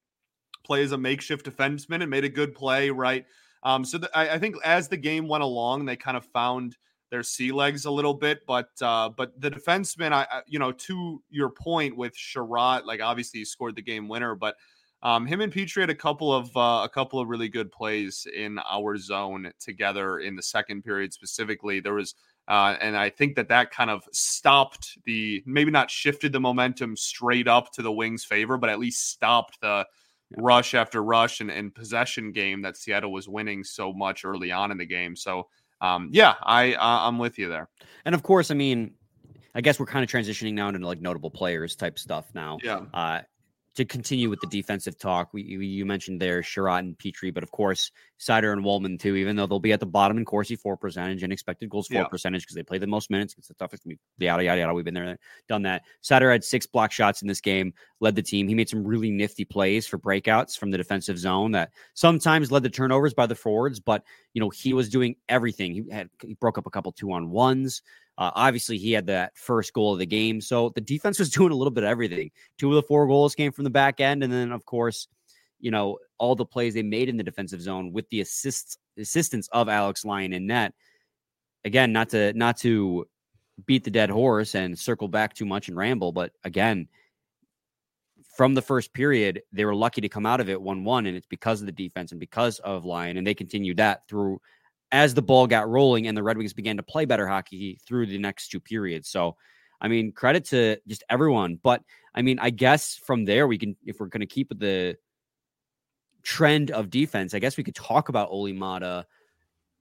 play 0.64 0.82
as 0.82 0.92
a 0.92 0.98
makeshift 0.98 1.46
defenseman 1.46 2.02
and 2.02 2.10
made 2.10 2.24
a 2.24 2.28
good 2.28 2.54
play, 2.54 2.90
right? 2.90 3.26
Um, 3.62 3.84
so 3.84 3.98
I, 4.14 4.30
I 4.30 4.38
think 4.38 4.56
as 4.64 4.88
the 4.88 4.96
game 4.96 5.28
went 5.28 5.42
along, 5.42 5.84
they 5.84 5.96
kind 5.96 6.16
of 6.16 6.24
found 6.26 6.76
their 7.14 7.22
sea 7.22 7.52
legs 7.52 7.84
a 7.84 7.90
little 7.92 8.12
bit. 8.12 8.44
But 8.44 8.70
uh, 8.82 9.08
but 9.08 9.40
the 9.40 9.48
defenseman, 9.48 10.10
I, 10.10 10.26
I 10.28 10.42
you 10.48 10.58
know, 10.58 10.72
to 10.72 11.22
your 11.30 11.48
point 11.48 11.96
with 11.96 12.12
Chiarot, 12.16 12.84
like 12.86 13.00
obviously 13.00 13.38
he 13.38 13.44
scored 13.44 13.76
the 13.76 13.82
game 13.82 14.08
winner, 14.08 14.34
but 14.34 14.56
um, 15.00 15.24
him 15.24 15.40
and 15.40 15.52
Petry 15.52 15.82
had 15.82 15.90
a 15.90 15.94
couple 15.94 16.34
of 16.34 16.54
uh, 16.56 16.82
a 16.82 16.88
couple 16.92 17.20
of 17.20 17.28
really 17.28 17.48
good 17.48 17.70
plays 17.70 18.26
in 18.34 18.58
our 18.68 18.96
zone 18.96 19.52
together 19.60 20.18
in 20.18 20.34
the 20.34 20.42
second 20.42 20.82
period 20.82 21.12
specifically. 21.12 21.78
There 21.80 21.94
was. 21.94 22.14
Uh, 22.46 22.76
and 22.82 22.94
I 22.94 23.08
think 23.08 23.36
that 23.36 23.48
that 23.48 23.70
kind 23.70 23.88
of 23.88 24.02
stopped 24.12 24.98
the 25.06 25.42
maybe 25.46 25.70
not 25.70 25.90
shifted 25.90 26.30
the 26.30 26.40
momentum 26.40 26.94
straight 26.94 27.48
up 27.48 27.72
to 27.72 27.80
the 27.80 27.90
Wings' 27.90 28.22
favor, 28.22 28.58
but 28.58 28.68
at 28.68 28.78
least 28.78 29.08
stopped 29.12 29.62
the 29.62 29.86
rush 30.36 30.74
after 30.74 31.02
rush 31.02 31.40
and, 31.40 31.50
and 31.50 31.74
possession 31.74 32.32
game 32.32 32.60
that 32.60 32.76
Seattle 32.76 33.12
was 33.12 33.30
winning 33.30 33.64
so 33.64 33.94
much 33.94 34.26
early 34.26 34.52
on 34.52 34.70
in 34.70 34.76
the 34.76 34.84
game. 34.84 35.16
So 35.16 35.48
um, 35.84 36.08
yeah, 36.12 36.34
I 36.42 36.74
uh, 36.74 37.08
I'm 37.08 37.18
with 37.18 37.38
you 37.38 37.48
there. 37.48 37.68
And 38.04 38.14
of 38.14 38.22
course, 38.22 38.50
I 38.50 38.54
mean, 38.54 38.94
I 39.54 39.60
guess 39.60 39.78
we're 39.78 39.86
kind 39.86 40.02
of 40.04 40.10
transitioning 40.10 40.54
now 40.54 40.68
into 40.68 40.86
like 40.86 41.00
notable 41.00 41.30
players 41.30 41.76
type 41.76 41.98
stuff 41.98 42.26
now. 42.34 42.58
Yeah. 42.62 42.80
Uh, 42.92 43.20
to 43.76 43.84
continue 43.84 44.30
with 44.30 44.40
the 44.40 44.46
defensive 44.46 44.96
talk, 44.96 45.34
we, 45.34 45.42
you 45.42 45.84
mentioned 45.84 46.20
there 46.20 46.42
Chiarot 46.42 46.78
and 46.78 46.96
Petry, 46.96 47.34
but 47.34 47.42
of 47.42 47.50
course 47.50 47.90
Seider 48.18 48.52
and 48.52 48.64
Walman 48.64 48.98
too. 48.98 49.16
Even 49.16 49.36
though 49.36 49.46
they'll 49.46 49.58
be 49.58 49.72
at 49.72 49.80
the 49.80 49.86
bottom 49.86 50.18
in 50.18 50.24
Corsi 50.24 50.56
for 50.56 50.76
percentage 50.76 51.22
and 51.22 51.32
expected 51.32 51.68
goals 51.68 51.88
for 51.88 51.94
yeah. 51.94 52.04
percentage 52.04 52.42
because 52.42 52.54
they 52.54 52.62
play 52.62 52.78
the 52.78 52.86
most 52.86 53.10
minutes. 53.10 53.34
It's 53.38 53.48
the 53.48 53.54
toughest. 53.54 53.84
Yada 54.18 54.44
yada 54.44 54.60
yada. 54.60 54.74
We've 54.74 54.84
been 54.84 54.94
there, 54.94 55.18
done 55.48 55.62
that. 55.62 55.82
Seider 56.02 56.30
had 56.30 56.44
six 56.44 56.66
block 56.66 56.92
shots 56.92 57.22
in 57.22 57.28
this 57.28 57.40
game, 57.40 57.74
led 58.00 58.16
the 58.16 58.22
team. 58.22 58.48
He 58.48 58.54
made 58.54 58.68
some 58.68 58.84
really 58.84 59.10
nifty 59.10 59.44
plays 59.44 59.86
for 59.86 59.98
breakouts 59.98 60.58
from 60.58 60.70
the 60.70 60.78
defensive 60.78 61.18
zone 61.18 61.52
that 61.52 61.70
sometimes 61.94 62.52
led 62.52 62.62
to 62.62 62.70
turnovers 62.70 63.14
by 63.14 63.26
the 63.26 63.34
forwards. 63.34 63.80
But 63.80 64.02
you 64.32 64.40
know 64.40 64.50
he 64.50 64.72
was 64.72 64.88
doing 64.88 65.16
everything. 65.28 65.72
He 65.72 65.84
had 65.90 66.08
he 66.22 66.34
broke 66.34 66.58
up 66.58 66.66
a 66.66 66.70
couple 66.70 66.92
two 66.92 67.12
on 67.12 67.30
ones. 67.30 67.82
Uh, 68.16 68.30
obviously, 68.34 68.78
he 68.78 68.92
had 68.92 69.06
that 69.06 69.36
first 69.36 69.72
goal 69.72 69.92
of 69.92 69.98
the 69.98 70.06
game. 70.06 70.40
So 70.40 70.70
the 70.74 70.80
defense 70.80 71.18
was 71.18 71.30
doing 71.30 71.52
a 71.52 71.56
little 71.56 71.72
bit 71.72 71.84
of 71.84 71.90
everything. 71.90 72.30
Two 72.58 72.68
of 72.70 72.76
the 72.76 72.82
four 72.82 73.06
goals 73.06 73.34
came 73.34 73.52
from 73.52 73.64
the 73.64 73.70
back 73.70 74.00
end. 74.00 74.22
And 74.22 74.32
then, 74.32 74.52
of 74.52 74.64
course, 74.64 75.08
you 75.64 75.70
know, 75.70 75.96
all 76.18 76.34
the 76.34 76.44
plays 76.44 76.74
they 76.74 76.82
made 76.82 77.08
in 77.08 77.16
the 77.16 77.22
defensive 77.22 77.62
zone 77.62 77.90
with 77.90 78.06
the 78.10 78.20
assists, 78.20 78.76
assistance 78.98 79.48
of 79.50 79.70
Alex 79.70 80.04
Lyon 80.04 80.34
in 80.34 80.46
net. 80.46 80.74
Again, 81.64 81.90
not 81.90 82.10
to 82.10 82.34
not 82.34 82.58
to 82.58 83.06
beat 83.64 83.82
the 83.82 83.90
dead 83.90 84.10
horse 84.10 84.54
and 84.54 84.78
circle 84.78 85.08
back 85.08 85.32
too 85.32 85.46
much 85.46 85.68
and 85.68 85.76
ramble, 85.76 86.12
but 86.12 86.32
again, 86.44 86.86
from 88.36 88.52
the 88.52 88.60
first 88.60 88.92
period, 88.92 89.40
they 89.52 89.64
were 89.64 89.74
lucky 89.74 90.02
to 90.02 90.08
come 90.10 90.26
out 90.26 90.38
of 90.38 90.50
it 90.50 90.60
1 90.60 90.84
1, 90.84 91.06
and 91.06 91.16
it's 91.16 91.26
because 91.26 91.62
of 91.62 91.66
the 91.66 91.72
defense 91.72 92.10
and 92.10 92.20
because 92.20 92.58
of 92.58 92.84
Lyon. 92.84 93.16
And 93.16 93.26
they 93.26 93.32
continued 93.32 93.78
that 93.78 94.06
through 94.06 94.42
as 94.92 95.14
the 95.14 95.22
ball 95.22 95.46
got 95.46 95.70
rolling 95.70 96.08
and 96.08 96.16
the 96.16 96.22
Red 96.22 96.36
Wings 96.36 96.52
began 96.52 96.76
to 96.76 96.82
play 96.82 97.06
better 97.06 97.26
hockey 97.26 97.80
through 97.86 98.04
the 98.04 98.18
next 98.18 98.48
two 98.48 98.60
periods. 98.60 99.08
So, 99.08 99.36
I 99.80 99.88
mean, 99.88 100.12
credit 100.12 100.44
to 100.46 100.76
just 100.86 101.04
everyone. 101.08 101.58
But 101.62 101.80
I 102.14 102.20
mean, 102.20 102.38
I 102.38 102.50
guess 102.50 102.96
from 102.96 103.24
there, 103.24 103.46
we 103.46 103.56
can, 103.56 103.74
if 103.86 103.98
we're 103.98 104.08
going 104.08 104.20
to 104.20 104.26
keep 104.26 104.50
the 104.58 104.98
trend 106.24 106.70
of 106.70 106.90
defense, 106.90 107.34
I 107.34 107.38
guess 107.38 107.56
we 107.56 107.64
could 107.64 107.74
talk 107.74 108.08
about 108.08 108.30
Olli 108.30 108.52
Maatta 108.52 109.06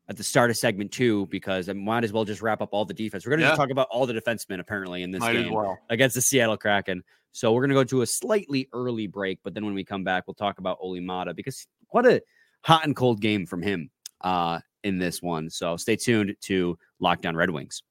at 0.09 0.17
the 0.17 0.23
start 0.23 0.49
of 0.49 0.57
segment 0.57 0.91
two 0.91 1.27
because 1.27 1.69
I 1.69 1.73
might 1.73 2.03
as 2.03 2.13
well 2.13 2.25
just 2.25 2.41
wrap 2.41 2.61
up 2.61 2.69
all 2.73 2.85
the 2.85 2.93
defense. 2.93 3.25
We're 3.25 3.31
going 3.31 3.41
to 3.41 3.47
yeah. 3.47 3.55
talk 3.55 3.69
about 3.69 3.87
all 3.89 4.05
the 4.05 4.13
defensemen 4.13 4.59
apparently 4.59 5.03
in 5.03 5.11
this 5.11 5.21
might 5.21 5.33
game 5.33 5.53
well. 5.53 5.77
against 5.89 6.15
the 6.15 6.21
Seattle 6.21 6.57
Kraken. 6.57 7.03
So 7.31 7.51
we're 7.51 7.61
going 7.61 7.69
to 7.69 7.75
go 7.75 7.83
to 7.85 8.01
a 8.03 8.05
slightly 8.05 8.69
early 8.73 9.07
break, 9.07 9.39
but 9.43 9.53
then 9.53 9.65
when 9.65 9.73
we 9.73 9.83
come 9.83 10.03
back, 10.03 10.27
we'll 10.27 10.35
talk 10.35 10.59
about 10.59 10.77
Olli 10.79 10.99
Maatta 10.99 11.33
because 11.33 11.65
what 11.89 12.05
a 12.05 12.21
hot 12.61 12.85
and 12.85 12.95
cold 12.95 13.21
game 13.21 13.45
from 13.45 13.61
him. 13.61 13.89
Uh, 14.21 14.59
in 14.83 14.99
this 14.99 15.21
one. 15.21 15.49
So 15.49 15.77
stay 15.77 15.95
tuned 15.95 16.35
to 16.41 16.77
Locked 16.99 17.25
On 17.25 17.35
Red 17.35 17.49
Wings. 17.49 17.83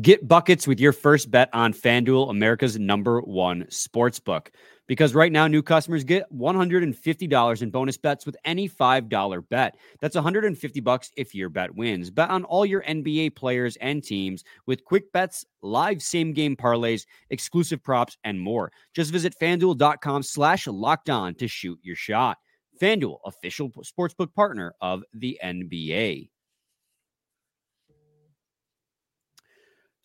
Get 0.00 0.26
buckets 0.26 0.66
with 0.66 0.80
your 0.80 0.92
first 0.92 1.30
bet 1.30 1.48
on 1.52 1.72
FanDuel, 1.72 2.28
America's 2.28 2.76
number 2.78 3.20
one 3.20 3.64
sports 3.70 4.18
book. 4.18 4.50
because 4.86 5.14
right 5.14 5.32
now 5.32 5.46
new 5.46 5.62
customers 5.62 6.04
get 6.04 6.30
$150 6.32 7.62
in 7.62 7.70
bonus 7.70 7.96
bets 7.96 8.26
with 8.26 8.36
any 8.44 8.68
$5 8.68 9.48
bet. 9.48 9.76
That's 10.00 10.14
150 10.14 10.80
bucks 10.80 11.10
if 11.16 11.34
your 11.34 11.48
bet 11.48 11.74
wins. 11.74 12.10
Bet 12.10 12.30
on 12.30 12.44
all 12.44 12.66
your 12.66 12.82
NBA 12.82 13.34
players 13.34 13.76
and 13.76 14.02
teams 14.02 14.44
with 14.66 14.84
quick 14.84 15.10
bets, 15.12 15.44
live 15.62 16.02
same 16.02 16.32
game 16.32 16.56
parlays, 16.56 17.06
exclusive 17.30 17.82
props, 17.82 18.18
and 18.24 18.40
more. 18.40 18.72
Just 18.94 19.12
visit 19.12 19.34
fanduel.com 19.40 20.22
slash 20.22 20.66
locked 20.66 21.10
on 21.10 21.34
to 21.36 21.48
shoot 21.48 21.78
your 21.82 21.96
shot. 21.96 22.38
FanDuel, 22.80 23.18
official 23.24 23.70
sportsbook 23.70 24.34
partner 24.34 24.74
of 24.80 25.02
the 25.14 25.38
NBA. 25.42 26.28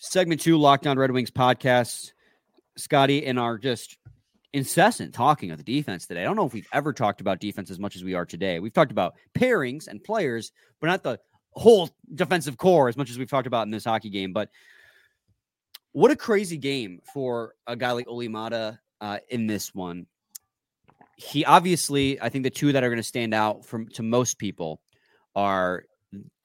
Segment 0.01 0.39
two, 0.39 0.57
Locked 0.57 0.87
On 0.87 0.97
Red 0.97 1.11
Wings 1.11 1.29
podcast. 1.29 2.13
Scotty 2.77 3.25
and 3.25 3.37
our 3.37 3.57
just 3.57 3.97
incessant 4.53 5.13
talking 5.13 5.51
of 5.51 5.57
the 5.57 5.63
defense 5.63 6.07
today. 6.07 6.21
I 6.21 6.23
don't 6.23 6.37
know 6.37 6.45
if 6.45 6.53
we've 6.53 6.69
ever 6.71 6.93
talked 6.93 7.19
about 7.19 7.41
defense 7.41 7.69
as 7.69 7.79
much 7.79 7.97
as 7.97 8.03
we 8.05 8.13
are 8.13 8.25
today. 8.25 8.59
We've 8.59 8.71
talked 8.71 8.93
about 8.93 9.15
pairings 9.37 9.89
and 9.89 10.01
players, 10.01 10.53
but 10.79 10.87
not 10.87 11.03
the 11.03 11.19
whole 11.51 11.89
defensive 12.15 12.55
corps 12.55 12.87
as 12.87 12.95
much 12.95 13.09
as 13.09 13.17
we've 13.17 13.29
talked 13.29 13.45
about 13.45 13.67
in 13.67 13.71
this 13.71 13.83
hockey 13.83 14.09
game. 14.09 14.31
But 14.31 14.49
what 15.91 16.11
a 16.11 16.15
crazy 16.15 16.57
game 16.57 17.01
for 17.13 17.53
a 17.67 17.75
guy 17.75 17.91
like 17.91 18.07
Olli 18.07 18.29
Maatta 18.29 18.79
uh, 19.01 19.17
in 19.29 19.47
this 19.47 19.75
one. 19.75 20.05
He 21.17 21.43
obviously, 21.43 22.21
I 22.21 22.29
think 22.29 22.45
the 22.45 22.49
two 22.49 22.71
that 22.71 22.85
are 22.85 22.89
going 22.89 22.97
to 22.97 23.03
stand 23.03 23.33
out 23.33 23.65
from 23.65 23.89
to 23.89 24.03
most 24.03 24.39
people 24.39 24.79
are 25.35 25.83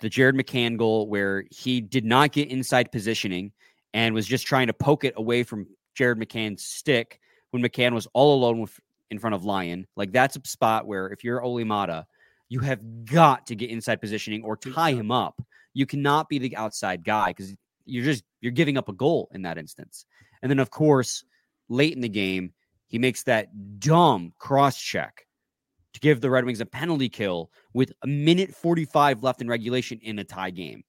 the 0.01 0.09
Jared 0.09 0.37
McCann 0.37 0.77
goal, 0.77 1.09
where 1.09 1.45
he 1.51 1.81
did 1.81 2.05
not 2.05 2.33
get 2.33 2.49
inside 2.51 2.93
positioning 2.93 3.53
and 3.93 4.15
was 4.15 4.27
just 4.27 4.47
trying 4.47 4.67
to 4.67 4.73
poke 4.73 5.05
it 5.05 5.15
away 5.17 5.43
from 5.43 5.67
Jared 5.95 6.19
McCann's 6.19 6.65
stick 6.65 7.21
when 7.51 7.63
McCann 7.63 7.95
was 7.95 8.09
all 8.13 8.35
alone 8.35 8.61
with 8.61 8.79
in 9.11 9.19
front 9.19 9.35
of 9.35 9.45
Lyon. 9.45 9.87
Like 9.97 10.13
that's 10.13 10.37
a 10.37 10.41
spot 10.45 10.87
where 10.87 11.09
if 11.09 11.25
you're 11.25 11.43
Olli 11.43 11.65
Maatta, 11.65 12.05
you 12.49 12.61
have 12.61 12.81
got 13.05 13.47
to 13.47 13.55
get 13.55 13.71
inside 13.71 14.01
positioning 14.01 14.43
or 14.43 14.57
tie 14.57 14.93
him 14.93 15.11
up. 15.11 15.41
You 15.73 15.87
cannot 15.87 16.29
be 16.29 16.39
the 16.39 16.57
outside 16.57 17.05
guy 17.05 17.29
because 17.29 17.55
you're 17.85 18.05
just 18.05 18.25
you're 18.41 18.53
giving 18.53 18.77
up 18.77 18.89
a 18.89 18.93
goal 18.93 19.29
in 19.33 19.43
that 19.43 19.59
instance. 19.59 20.07
And 20.43 20.51
then 20.51 20.59
of 20.59 20.71
course, 20.71 21.25
late 21.69 21.95
in 21.95 22.01
the 22.01 22.09
game, 22.09 22.53
he 22.87 22.99
makes 22.99 23.23
that 23.25 23.49
dumb 23.81 24.33
cross 24.39 24.77
check 24.77 25.27
to 25.95 26.01
give 26.01 26.21
the 26.21 26.31
Red 26.31 26.45
Wings 26.45 26.61
a 26.61 26.67
penalty 26.67 27.09
kill 27.09 27.51
with 27.73 27.93
a 28.03 28.07
minute 28.07 28.55
45 28.55 29.23
left 29.23 29.41
in 29.41 29.49
regulation 29.49 29.99
in 30.03 30.19
a 30.19 30.25
tie 30.25 30.51
game. 30.51 30.83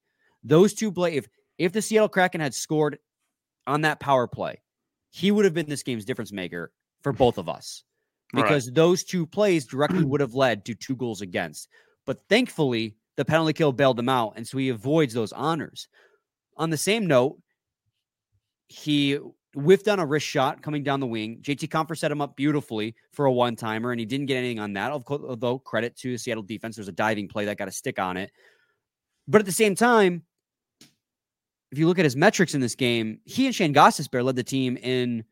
Those 0.43 0.73
two 0.73 0.91
play 0.91 1.15
if 1.15 1.27
if 1.57 1.71
the 1.71 1.81
Seattle 1.81 2.09
Kraken 2.09 2.41
had 2.41 2.53
scored 2.53 2.97
on 3.65 3.81
that 3.81 3.99
power 3.99 4.27
play, 4.27 4.61
he 5.09 5.31
would 5.31 5.45
have 5.45 5.53
been 5.53 5.69
this 5.69 5.83
game's 5.83 6.05
difference 6.05 6.33
maker 6.33 6.71
for 7.01 7.13
both 7.13 7.37
of 7.37 7.47
us 7.47 7.83
because 8.33 8.67
right. 8.67 8.75
those 8.75 9.03
two 9.03 9.25
plays 9.25 9.65
directly 9.65 10.03
would 10.03 10.21
have 10.21 10.33
led 10.33 10.65
to 10.65 10.75
two 10.75 10.95
goals 10.95 11.21
against. 11.21 11.69
But 12.05 12.19
thankfully, 12.29 12.95
the 13.15 13.25
penalty 13.25 13.53
kill 13.53 13.71
bailed 13.71 13.99
him 13.99 14.09
out, 14.09 14.33
and 14.35 14.47
so 14.47 14.57
he 14.57 14.69
avoids 14.69 15.13
those 15.13 15.31
honors. 15.31 15.87
On 16.57 16.69
the 16.69 16.77
same 16.77 17.07
note, 17.07 17.37
he 18.67 19.17
whiffed 19.55 19.87
on 19.87 19.99
a 19.99 20.05
wrist 20.05 20.27
shot 20.27 20.61
coming 20.61 20.83
down 20.83 20.99
the 20.99 21.07
wing. 21.07 21.39
JT 21.41 21.69
Compher 21.69 21.97
set 21.97 22.11
him 22.11 22.21
up 22.21 22.35
beautifully 22.35 22.95
for 23.11 23.25
a 23.25 23.31
one 23.31 23.55
timer, 23.55 23.91
and 23.91 23.99
he 23.99 24.05
didn't 24.05 24.25
get 24.27 24.37
anything 24.37 24.59
on 24.59 24.73
that. 24.73 24.91
Although 24.91 25.59
credit 25.59 25.95
to 25.97 26.17
Seattle 26.17 26.43
defense, 26.43 26.75
there's 26.75 26.87
a 26.87 26.93
diving 26.93 27.27
play 27.27 27.45
that 27.45 27.57
got 27.57 27.67
a 27.67 27.71
stick 27.71 27.97
on 27.97 28.17
it. 28.17 28.31
But 29.27 29.39
at 29.39 29.45
the 29.45 29.51
same 29.51 29.73
time, 29.73 30.23
if 31.71 31.79
you 31.79 31.87
look 31.87 31.97
at 31.97 32.05
his 32.05 32.15
metrics 32.15 32.53
in 32.53 32.61
this 32.61 32.75
game, 32.75 33.19
he 33.25 33.45
and 33.45 33.55
Shane 33.55 33.73
Gostisbehere 33.73 34.23
led 34.23 34.35
the 34.35 34.43
team 34.43 34.77
in 34.77 35.23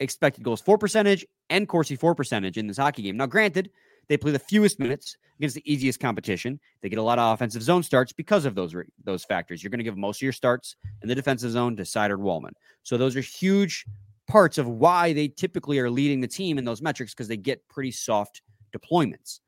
expected 0.00 0.42
goals 0.42 0.60
for 0.60 0.76
percentage 0.76 1.24
and 1.48 1.68
Corsi 1.68 1.96
for 1.96 2.14
percentage 2.14 2.58
in 2.58 2.66
this 2.66 2.76
hockey 2.76 3.02
game. 3.02 3.16
Now, 3.16 3.26
granted, 3.26 3.70
they 4.08 4.16
play 4.16 4.32
the 4.32 4.38
fewest 4.38 4.78
minutes 4.78 5.16
against 5.38 5.54
the 5.54 5.72
easiest 5.72 6.00
competition. 6.00 6.60
They 6.80 6.88
get 6.88 6.98
a 6.98 7.02
lot 7.02 7.18
of 7.18 7.34
offensive 7.34 7.62
zone 7.62 7.82
starts 7.82 8.12
because 8.12 8.44
of 8.44 8.54
those 8.54 8.74
those 9.04 9.24
factors. 9.24 9.62
You're 9.62 9.70
going 9.70 9.78
to 9.78 9.84
give 9.84 9.96
most 9.96 10.18
of 10.18 10.22
your 10.22 10.32
starts 10.32 10.76
in 11.02 11.08
the 11.08 11.14
defensive 11.14 11.50
zone 11.50 11.76
to 11.76 11.82
Seider 11.82 12.18
Walman. 12.18 12.52
So 12.82 12.96
those 12.96 13.16
are 13.16 13.20
huge 13.20 13.84
parts 14.26 14.58
of 14.58 14.68
why 14.68 15.12
they 15.12 15.28
typically 15.28 15.78
are 15.78 15.90
leading 15.90 16.20
the 16.20 16.28
team 16.28 16.58
in 16.58 16.64
those 16.64 16.80
metrics 16.80 17.12
because 17.12 17.28
they 17.28 17.36
get 17.36 17.66
pretty 17.68 17.90
soft 17.90 18.42
deployments 18.76 19.40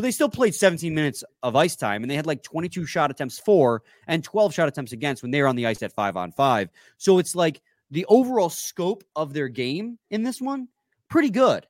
but 0.00 0.02
they 0.02 0.10
still 0.10 0.30
played 0.30 0.54
17 0.54 0.94
minutes 0.94 1.24
of 1.42 1.56
ice 1.56 1.76
time 1.76 2.02
and 2.02 2.10
they 2.10 2.16
had 2.16 2.26
like 2.26 2.42
22 2.42 2.86
shot 2.86 3.10
attempts 3.10 3.38
for 3.38 3.82
and 4.06 4.24
12 4.24 4.54
shot 4.54 4.66
attempts 4.66 4.92
against 4.92 5.22
when 5.22 5.30
they 5.30 5.42
were 5.42 5.48
on 5.48 5.56
the 5.56 5.66
ice 5.66 5.82
at 5.82 5.92
five 5.92 6.16
on 6.16 6.32
five. 6.32 6.70
So 6.96 7.18
it's 7.18 7.34
like 7.34 7.60
the 7.90 8.06
overall 8.06 8.48
scope 8.48 9.04
of 9.14 9.34
their 9.34 9.48
game 9.48 9.98
in 10.10 10.22
this 10.22 10.40
one, 10.40 10.68
pretty 11.10 11.28
good, 11.28 11.66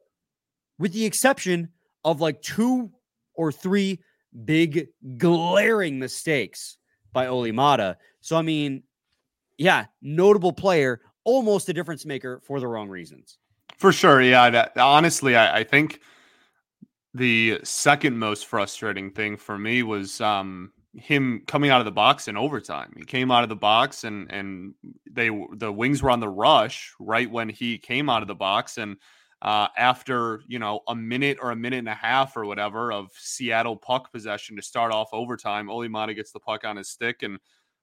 with 0.78 0.92
the 0.92 1.04
exception 1.04 1.70
of 2.04 2.20
like 2.20 2.42
two 2.42 2.90
or 3.34 3.52
three 3.52 4.00
big 4.44 4.88
glaring 5.18 5.98
mistakes 5.98 6.78
by 7.12 7.26
Olli 7.26 7.52
Maatta. 7.52 7.96
So, 8.20 8.36
I 8.36 8.42
mean, 8.42 8.82
yeah, 9.58 9.86
notable 10.02 10.52
player, 10.52 11.00
almost 11.24 11.68
a 11.68 11.72
difference 11.72 12.06
maker 12.06 12.40
for 12.44 12.60
the 12.60 12.68
wrong 12.68 12.88
reasons. 12.88 13.38
For 13.78 13.92
sure. 13.92 14.20
Yeah. 14.22 14.50
That, 14.50 14.76
honestly, 14.76 15.36
I, 15.36 15.58
I 15.58 15.64
think 15.64 16.00
the 17.14 17.60
second 17.64 18.18
most 18.18 18.46
frustrating 18.46 19.10
thing 19.10 19.36
for 19.36 19.58
me 19.58 19.82
was 19.82 20.20
um, 20.20 20.72
him 20.94 21.42
coming 21.46 21.70
out 21.70 21.80
of 21.80 21.84
the 21.84 21.90
box 21.90 22.28
in 22.28 22.36
overtime. 22.36 22.92
He 22.96 23.04
came 23.04 23.30
out 23.30 23.42
of 23.42 23.48
the 23.48 23.56
box 23.56 24.04
and 24.04 24.30
and 24.30 24.74
they 25.10 25.30
the 25.52 25.72
Wings 25.72 26.02
were 26.02 26.10
on 26.10 26.20
the 26.20 26.28
rush 26.28 26.92
right 26.98 27.30
when 27.30 27.48
he 27.48 27.78
came 27.78 28.08
out 28.08 28.22
of 28.22 28.28
the 28.28 28.34
box 28.34 28.78
and 28.78 28.96
uh, 29.42 29.68
after 29.76 30.42
you 30.46 30.58
know 30.58 30.80
a 30.88 30.94
minute 30.94 31.38
or 31.40 31.50
a 31.50 31.56
minute 31.56 31.78
and 31.78 31.88
a 31.88 31.94
half 31.94 32.36
or 32.36 32.44
whatever 32.44 32.92
of 32.92 33.10
Seattle 33.18 33.76
puck 33.76 34.12
possession 34.12 34.56
to 34.56 34.62
start 34.62 34.92
off 34.92 35.08
overtime, 35.12 35.70
Olli 35.70 35.88
Maatta 35.88 36.14
gets 36.14 36.32
the 36.32 36.40
puck 36.40 36.64
on 36.64 36.76
his 36.76 36.88
stick 36.88 37.22
and 37.22 37.38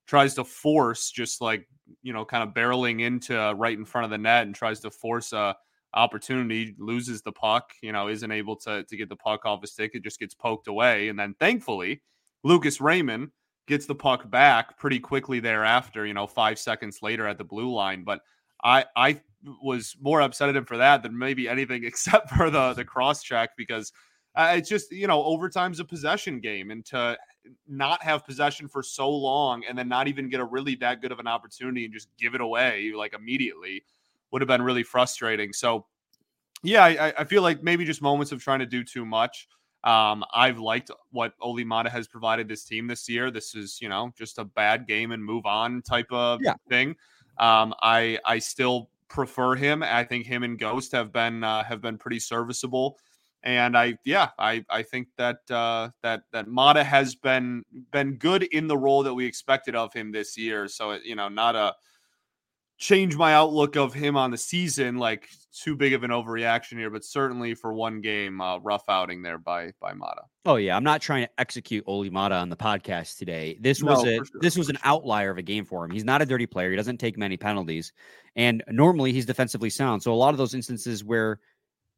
tries 0.06 0.34
to 0.36 0.44
force 0.44 1.12
just 1.12 1.42
like 1.42 1.68
you 2.02 2.14
know 2.14 2.24
kind 2.26 2.44
of 2.44 2.54
barreling 2.54 3.02
into 3.02 3.54
right 3.58 3.78
in 3.78 3.86
front 3.86 4.06
of 4.06 4.12
the 4.12 4.18
net 4.18 4.46
and 4.46 4.56
tries 4.56 4.80
to 4.82 4.92
force 4.92 5.34
a 5.34 5.56
opportunity, 5.94 6.76
loses 6.78 7.22
the 7.22 7.32
puck, 7.32 7.74
you 7.82 7.92
know, 7.92 8.08
isn't 8.08 8.32
able 8.32 8.56
to, 8.56 8.84
to 8.84 8.98
get 8.98 9.10
the 9.10 9.16
puck 9.16 9.46
off 9.46 9.62
his 9.62 9.72
stick. 9.72 9.92
It 9.94 10.04
just 10.04 10.20
gets 10.20 10.34
poked 10.34 10.68
away. 10.68 11.10
And 11.10 11.20
then 11.20 11.36
thankfully, 11.40 12.02
Lucas 12.44 12.80
Raymond 12.80 13.32
gets 13.68 13.86
the 13.86 13.96
puck 13.96 14.30
back 14.30 14.78
pretty 14.78 15.00
quickly 15.00 15.40
thereafter, 15.40 16.06
you 16.06 16.14
know, 16.14 16.28
five 16.28 16.60
seconds 16.60 17.00
later 17.02 17.28
at 17.28 17.38
the 17.38 17.44
blue 17.44 17.74
line. 17.74 18.04
But 18.04 18.22
I, 18.64 18.86
I 18.96 19.22
was 19.62 19.96
more 20.02 20.22
upset 20.22 20.50
at 20.50 20.56
him 20.56 20.66
for 20.66 20.78
that 20.78 21.04
than 21.04 21.18
maybe 21.18 21.48
anything 21.48 21.84
except 21.86 22.30
for 22.32 22.50
the, 22.50 22.74
the 22.74 22.86
cross 22.86 23.24
check 23.24 23.52
because 23.58 23.92
uh, 24.36 24.54
it's 24.56 24.70
just, 24.70 24.92
you 24.92 25.08
know, 25.08 25.24
overtime's 25.24 25.80
a 25.80 25.86
possession 25.86 26.40
game. 26.40 26.70
And 26.72 26.86
to 26.88 27.18
not 27.68 28.04
have 28.04 28.26
possession 28.26 28.68
for 28.68 28.84
so 28.84 29.10
long 29.10 29.64
and 29.68 29.78
then 29.78 29.88
not 29.88 30.08
even 30.08 30.30
get 30.30 30.40
a 30.40 30.46
really 30.46 30.76
that 30.76 31.02
good 31.02 31.12
of 31.12 31.20
an 31.20 31.28
opportunity 31.28 31.86
and 31.86 31.94
just 31.94 32.10
give 32.18 32.36
it 32.36 32.42
away 32.42 32.92
like 32.96 33.14
immediately 33.14 33.84
would 34.32 34.42
have 34.42 34.48
been 34.48 34.62
really 34.62 34.84
frustrating. 34.84 35.54
So, 35.54 35.86
yeah, 36.64 36.84
I, 36.84 37.14
I 37.20 37.24
feel 37.24 37.42
like 37.42 37.64
maybe 37.64 37.86
just 37.86 38.02
moments 38.02 38.32
of 38.32 38.44
trying 38.44 38.60
to 38.60 38.66
do 38.66 38.84
too 38.84 39.06
much. 39.06 39.48
Um, 39.84 40.26
I've 40.34 40.60
liked 40.60 40.92
what 41.12 41.34
Olli 41.40 41.64
Maatta 41.64 41.90
has 41.90 42.08
provided 42.08 42.48
this 42.48 42.66
team 42.66 42.88
this 42.88 43.08
year. 43.08 43.32
This 43.32 43.56
is, 43.56 43.80
you 43.82 43.90
know, 43.90 44.12
just 44.18 44.38
a 44.38 44.44
bad 44.44 44.88
game 44.88 45.12
and 45.12 45.24
move 45.24 45.46
on 45.46 45.82
type 45.82 46.12
of 46.12 46.42
yeah. 46.44 46.56
thing. 46.68 46.96
Um, 47.40 47.74
I 47.82 48.20
I 48.26 48.40
still 48.40 48.90
prefer 49.10 49.56
him. 49.56 49.84
I 49.84 50.04
think 50.04 50.26
him 50.26 50.44
and 50.44 50.58
Ghost 50.58 50.92
have 50.92 51.12
been 51.12 51.44
uh, 51.44 51.64
have 51.64 51.82
been 51.82 51.98
pretty 51.98 52.20
serviceable. 52.20 52.98
And 53.44 53.78
I, 53.78 53.98
yeah, 54.04 54.30
I, 54.40 54.66
I 54.70 54.84
think 54.84 55.10
that 55.18 55.40
uh, 55.50 55.90
that 56.04 56.24
that 56.32 56.48
Maatta 56.48 56.84
has 56.84 57.16
been 57.16 57.64
been 57.92 58.16
good 58.16 58.44
in 58.44 58.68
the 58.68 58.78
role 58.78 59.04
that 59.04 59.14
we 59.14 59.26
expected 59.26 59.76
of 59.76 59.94
him 59.94 60.12
this 60.12 60.38
year. 60.38 60.68
So 60.68 60.94
you 61.04 61.16
know, 61.16 61.30
not 61.30 61.56
a 61.56 61.76
change 62.78 63.16
my 63.16 63.34
outlook 63.34 63.76
of 63.76 63.94
him 63.94 64.16
on 64.16 64.30
the 64.30 64.38
season 64.38 64.98
like 64.98 65.28
too 65.52 65.76
big 65.76 65.94
of 65.94 66.04
an 66.04 66.12
overreaction 66.12 66.74
here 66.74 66.92
but 66.92 67.04
certainly 67.04 67.56
for 67.56 67.74
one 67.74 68.02
game 68.02 68.40
uh, 68.40 68.60
rough 68.60 68.84
outing 68.88 69.24
there 69.24 69.40
by 69.40 69.72
by 69.80 69.94
Maatta. 69.94 70.22
Oh 70.46 70.56
yeah, 70.56 70.78
I'm 70.78 70.84
not 70.84 71.02
trying 71.02 71.26
to 71.26 71.32
execute 71.40 71.84
Olli 71.88 72.10
Maatta 72.10 72.36
on 72.36 72.50
the 72.50 72.56
podcast 72.56 73.18
today. 73.18 73.58
This 73.60 73.82
was 73.82 74.04
no, 74.04 74.10
a 74.10 74.16
sure, 74.16 74.26
this 74.42 74.56
was 74.56 74.70
an 74.70 74.78
outlier 74.84 75.32
of 75.32 75.38
a 75.38 75.42
game 75.42 75.66
for 75.66 75.84
him. 75.84 75.92
He's 75.92 76.06
not 76.06 76.22
a 76.22 76.26
dirty 76.26 76.46
player. 76.46 76.70
He 76.70 76.78
doesn't 76.78 76.98
take 76.98 77.18
many 77.18 77.36
penalties 77.36 77.92
and 78.38 78.64
normally 78.70 79.12
he's 79.12 79.26
defensively 79.26 79.70
sound. 79.70 80.02
So 80.02 80.14
a 80.14 80.16
lot 80.16 80.34
of 80.34 80.38
those 80.38 80.54
instances 80.54 81.04
where 81.04 81.40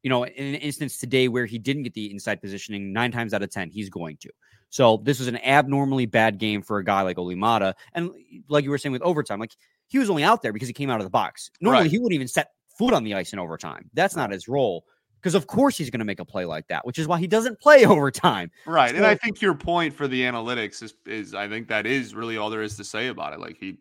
you 0.01 0.09
know, 0.09 0.25
in 0.25 0.55
an 0.55 0.55
instance 0.55 0.97
today 0.97 1.27
where 1.27 1.45
he 1.45 1.59
didn't 1.59 1.83
get 1.83 1.93
the 1.93 2.09
inside 2.09 2.41
positioning, 2.41 2.93
9 2.93 3.11
times 3.11 3.33
out 3.33 3.43
of 3.43 3.51
10 3.51 3.69
he's 3.69 3.89
going 3.89 4.17
to. 4.17 4.29
So 4.69 5.01
this 5.03 5.19
was 5.19 5.27
an 5.27 5.37
abnormally 5.43 6.05
bad 6.05 6.37
game 6.37 6.61
for 6.61 6.77
a 6.77 6.83
guy 6.83 7.01
like 7.01 7.17
Olli 7.17 7.35
Maatta 7.35 7.73
and 7.93 8.09
like 8.47 8.63
you 8.63 8.69
were 8.69 8.77
saying 8.77 8.93
with 8.93 9.01
overtime 9.01 9.39
like 9.39 9.51
he 9.87 9.97
was 9.97 10.09
only 10.09 10.23
out 10.23 10.41
there 10.41 10.53
because 10.53 10.67
he 10.67 10.73
came 10.73 10.89
out 10.89 10.99
of 10.99 11.05
the 11.05 11.09
box. 11.09 11.51
Normally, 11.59 11.83
right. 11.83 11.91
he 11.91 11.97
wouldn't 11.97 12.13
even 12.13 12.27
set 12.27 12.51
foot 12.77 12.93
on 12.93 13.03
the 13.03 13.15
ice 13.15 13.33
in 13.33 13.39
overtime. 13.39 13.89
That's 13.93 14.15
not 14.15 14.31
his 14.31 14.47
role. 14.47 14.85
Because 15.19 15.35
of 15.35 15.47
course 15.47 15.77
he's 15.77 15.89
going 15.89 15.99
to 15.99 16.05
make 16.05 16.21
a 16.21 16.25
play 16.25 16.45
like 16.45 16.67
that, 16.69 16.85
which 16.85 16.97
is 16.97 17.05
why 17.05 17.19
he 17.19 17.27
doesn't 17.27 17.59
play 17.59 17.85
overtime. 17.85 18.51
Right, 18.65 18.91
so, 18.91 18.95
and 18.95 19.05
I 19.05 19.15
think 19.15 19.41
your 19.41 19.53
point 19.53 19.93
for 19.93 20.07
the 20.07 20.21
analytics 20.21 20.81
is 20.81 20.93
is 21.05 21.33
I 21.33 21.49
think 21.49 21.67
that 21.67 21.85
is 21.85 22.15
really 22.15 22.37
all 22.37 22.49
there 22.49 22.61
is 22.61 22.77
to 22.77 22.85
say 22.85 23.07
about 23.07 23.33
it. 23.33 23.39
Like 23.41 23.57
he, 23.59 23.79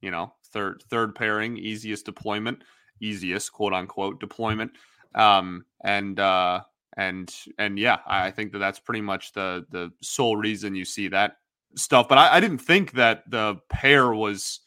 you 0.00 0.12
know, 0.12 0.32
third 0.56 0.82
third 0.90 1.14
pairing, 1.14 1.58
easiest 1.58 2.06
deployment, 2.06 2.62
easiest 3.00 3.52
quote 3.52 3.72
unquote 3.74 4.20
deployment 4.20 4.72
Um, 5.14 5.64
and 5.84 6.18
uh, 6.20 6.60
and 6.96 7.34
and 7.58 7.78
yeah, 7.78 7.98
I 8.06 8.30
think 8.30 8.52
that 8.52 8.58
that's 8.58 8.78
pretty 8.80 9.00
much 9.02 9.32
the 9.32 9.66
the 9.70 9.92
sole 10.02 10.36
reason 10.36 10.74
you 10.74 10.84
see 10.84 11.08
that 11.08 11.38
stuff. 11.76 12.08
But 12.08 12.18
I, 12.18 12.36
I 12.36 12.40
didn't 12.40 12.58
think 12.58 12.92
that 12.92 13.30
the 13.30 13.56
pair 13.70 14.12
was 14.14 14.60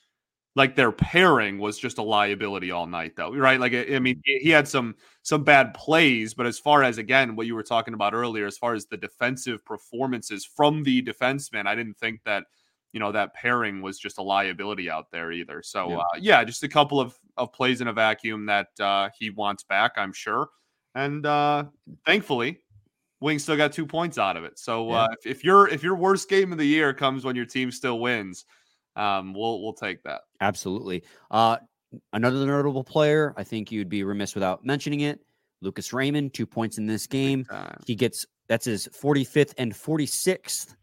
like 0.55 0.75
their 0.75 0.91
pairing 0.91 1.59
was 1.59 1.77
just 1.77 1.99
a 1.99 2.03
liability 2.03 2.71
all 2.71 2.87
night 2.87 3.15
though 3.15 3.33
right 3.33 3.59
like 3.59 3.73
i 3.73 3.99
mean 3.99 4.21
he 4.25 4.49
had 4.49 4.67
some 4.67 4.95
some 5.21 5.43
bad 5.43 5.73
plays 5.73 6.33
but 6.33 6.45
as 6.45 6.59
far 6.59 6.83
as 6.83 6.97
again 6.97 7.35
what 7.35 7.45
you 7.47 7.55
were 7.55 7.63
talking 7.63 7.93
about 7.93 8.13
earlier 8.13 8.47
as 8.47 8.57
far 8.57 8.73
as 8.73 8.85
the 8.87 8.97
defensive 8.97 9.63
performances 9.63 10.45
from 10.45 10.83
the 10.83 11.01
defenseman 11.03 11.67
i 11.67 11.75
didn't 11.75 11.97
think 11.97 12.19
that 12.25 12.45
you 12.93 12.99
know 12.99 13.11
that 13.11 13.33
pairing 13.33 13.81
was 13.81 13.99
just 13.99 14.17
a 14.17 14.21
liability 14.21 14.89
out 14.89 15.11
there 15.11 15.31
either 15.31 15.61
so 15.63 15.89
yeah, 15.89 15.97
uh, 15.97 16.03
yeah 16.19 16.43
just 16.43 16.63
a 16.63 16.67
couple 16.67 16.99
of 16.99 17.15
of 17.37 17.51
plays 17.53 17.81
in 17.81 17.87
a 17.87 17.93
vacuum 17.93 18.45
that 18.45 18.67
uh, 18.79 19.09
he 19.17 19.29
wants 19.29 19.63
back 19.63 19.93
i'm 19.97 20.13
sure 20.13 20.49
and 20.95 21.25
uh 21.25 21.63
thankfully 22.05 22.59
Wings 23.21 23.43
still 23.43 23.57
got 23.57 23.73
two 23.73 23.85
points 23.85 24.17
out 24.17 24.37
of 24.37 24.43
it. 24.43 24.57
So 24.57 24.89
yeah. 24.89 25.03
uh, 25.03 25.07
if, 25.19 25.37
if 25.37 25.43
your 25.43 25.67
if 25.67 25.83
your 25.83 25.95
worst 25.95 26.29
game 26.29 26.51
of 26.51 26.57
the 26.57 26.65
year 26.65 26.93
comes 26.93 27.25
when 27.25 27.35
your 27.35 27.45
team 27.45 27.71
still 27.71 27.99
wins, 27.99 28.45
um, 28.95 29.33
we'll 29.33 29.61
we'll 29.61 29.73
take 29.73 30.01
that. 30.03 30.21
Absolutely. 30.41 31.03
Uh, 31.29 31.57
another 32.13 32.45
notable 32.45 32.83
player, 32.83 33.33
I 33.37 33.43
think 33.43 33.71
you'd 33.71 33.89
be 33.89 34.03
remiss 34.03 34.35
without 34.35 34.65
mentioning 34.65 35.01
it. 35.01 35.19
Lucas 35.61 35.91
Raymond, 35.91 36.33
two 36.33 36.45
points 36.45 36.77
in 36.77 36.85
this 36.85 37.07
game. 37.07 37.45
He 37.85 37.95
gets 37.95 38.25
that's 38.47 38.65
his 38.65 38.87
45th 38.87 39.53
and 39.57 39.73
46th 39.73 40.75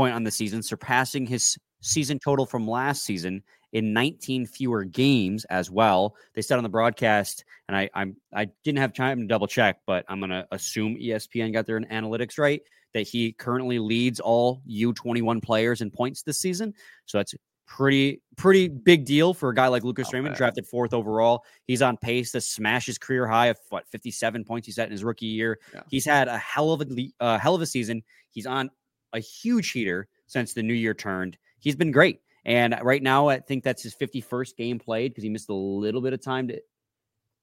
point 0.00 0.14
on 0.14 0.24
the 0.24 0.30
season, 0.30 0.62
surpassing 0.62 1.26
his 1.26 1.58
season 1.82 2.18
total 2.18 2.46
from 2.46 2.66
last 2.66 3.04
season 3.04 3.42
in 3.74 3.92
19 3.92 4.46
fewer 4.46 4.82
games 4.82 5.44
as 5.50 5.70
well. 5.70 6.16
They 6.34 6.40
said 6.40 6.56
on 6.56 6.62
the 6.62 6.70
broadcast, 6.70 7.44
and 7.68 7.76
I 7.76 7.90
I'm 7.94 8.16
I 8.34 8.46
didn't 8.64 8.78
have 8.78 8.94
time 8.94 9.20
to 9.20 9.26
double 9.26 9.46
check, 9.46 9.80
but 9.86 10.06
I'm 10.08 10.18
gonna 10.18 10.46
assume 10.52 10.96
ESPN 10.96 11.52
got 11.52 11.66
their 11.66 11.78
analytics 11.80 12.38
right 12.38 12.62
that 12.94 13.06
he 13.06 13.32
currently 13.32 13.78
leads 13.78 14.20
all 14.20 14.62
U21 14.66 15.42
players 15.42 15.82
in 15.82 15.90
points 15.90 16.22
this 16.22 16.40
season. 16.40 16.72
So 17.04 17.18
that's 17.18 17.34
pretty 17.66 18.22
pretty 18.36 18.68
big 18.68 19.04
deal 19.04 19.34
for 19.34 19.50
a 19.50 19.54
guy 19.54 19.68
like 19.68 19.84
Lucas 19.84 20.12
Raymond, 20.14 20.34
drafted 20.34 20.66
fourth 20.66 20.94
overall. 20.94 21.44
He's 21.66 21.82
on 21.82 21.98
pace 21.98 22.32
to 22.32 22.40
smash 22.40 22.86
his 22.86 22.96
career 22.96 23.26
high 23.26 23.48
of 23.48 23.58
what 23.68 23.86
57 23.90 24.44
points 24.44 24.64
he 24.64 24.72
set 24.72 24.86
in 24.86 24.92
his 24.92 25.04
rookie 25.04 25.26
year. 25.26 25.58
Yeah. 25.74 25.82
He's 25.90 26.06
had 26.06 26.26
a 26.26 26.38
hell 26.38 26.72
of 26.72 26.80
a 26.80 27.12
uh, 27.20 27.38
hell 27.38 27.54
of 27.54 27.60
a 27.60 27.66
season. 27.66 28.02
He's 28.30 28.46
on 28.46 28.70
a 29.12 29.18
huge 29.18 29.70
heater 29.70 30.08
since 30.26 30.52
the 30.52 30.62
new 30.62 30.74
year 30.74 30.94
turned. 30.94 31.36
He's 31.58 31.76
been 31.76 31.90
great. 31.90 32.20
And 32.44 32.76
right 32.82 33.02
now, 33.02 33.28
I 33.28 33.40
think 33.40 33.64
that's 33.64 33.82
his 33.82 33.94
51st 33.94 34.56
game 34.56 34.78
played 34.78 35.12
because 35.12 35.24
he 35.24 35.30
missed 35.30 35.50
a 35.50 35.54
little 35.54 36.00
bit 36.00 36.12
of 36.12 36.22
time 36.22 36.48
to 36.48 36.60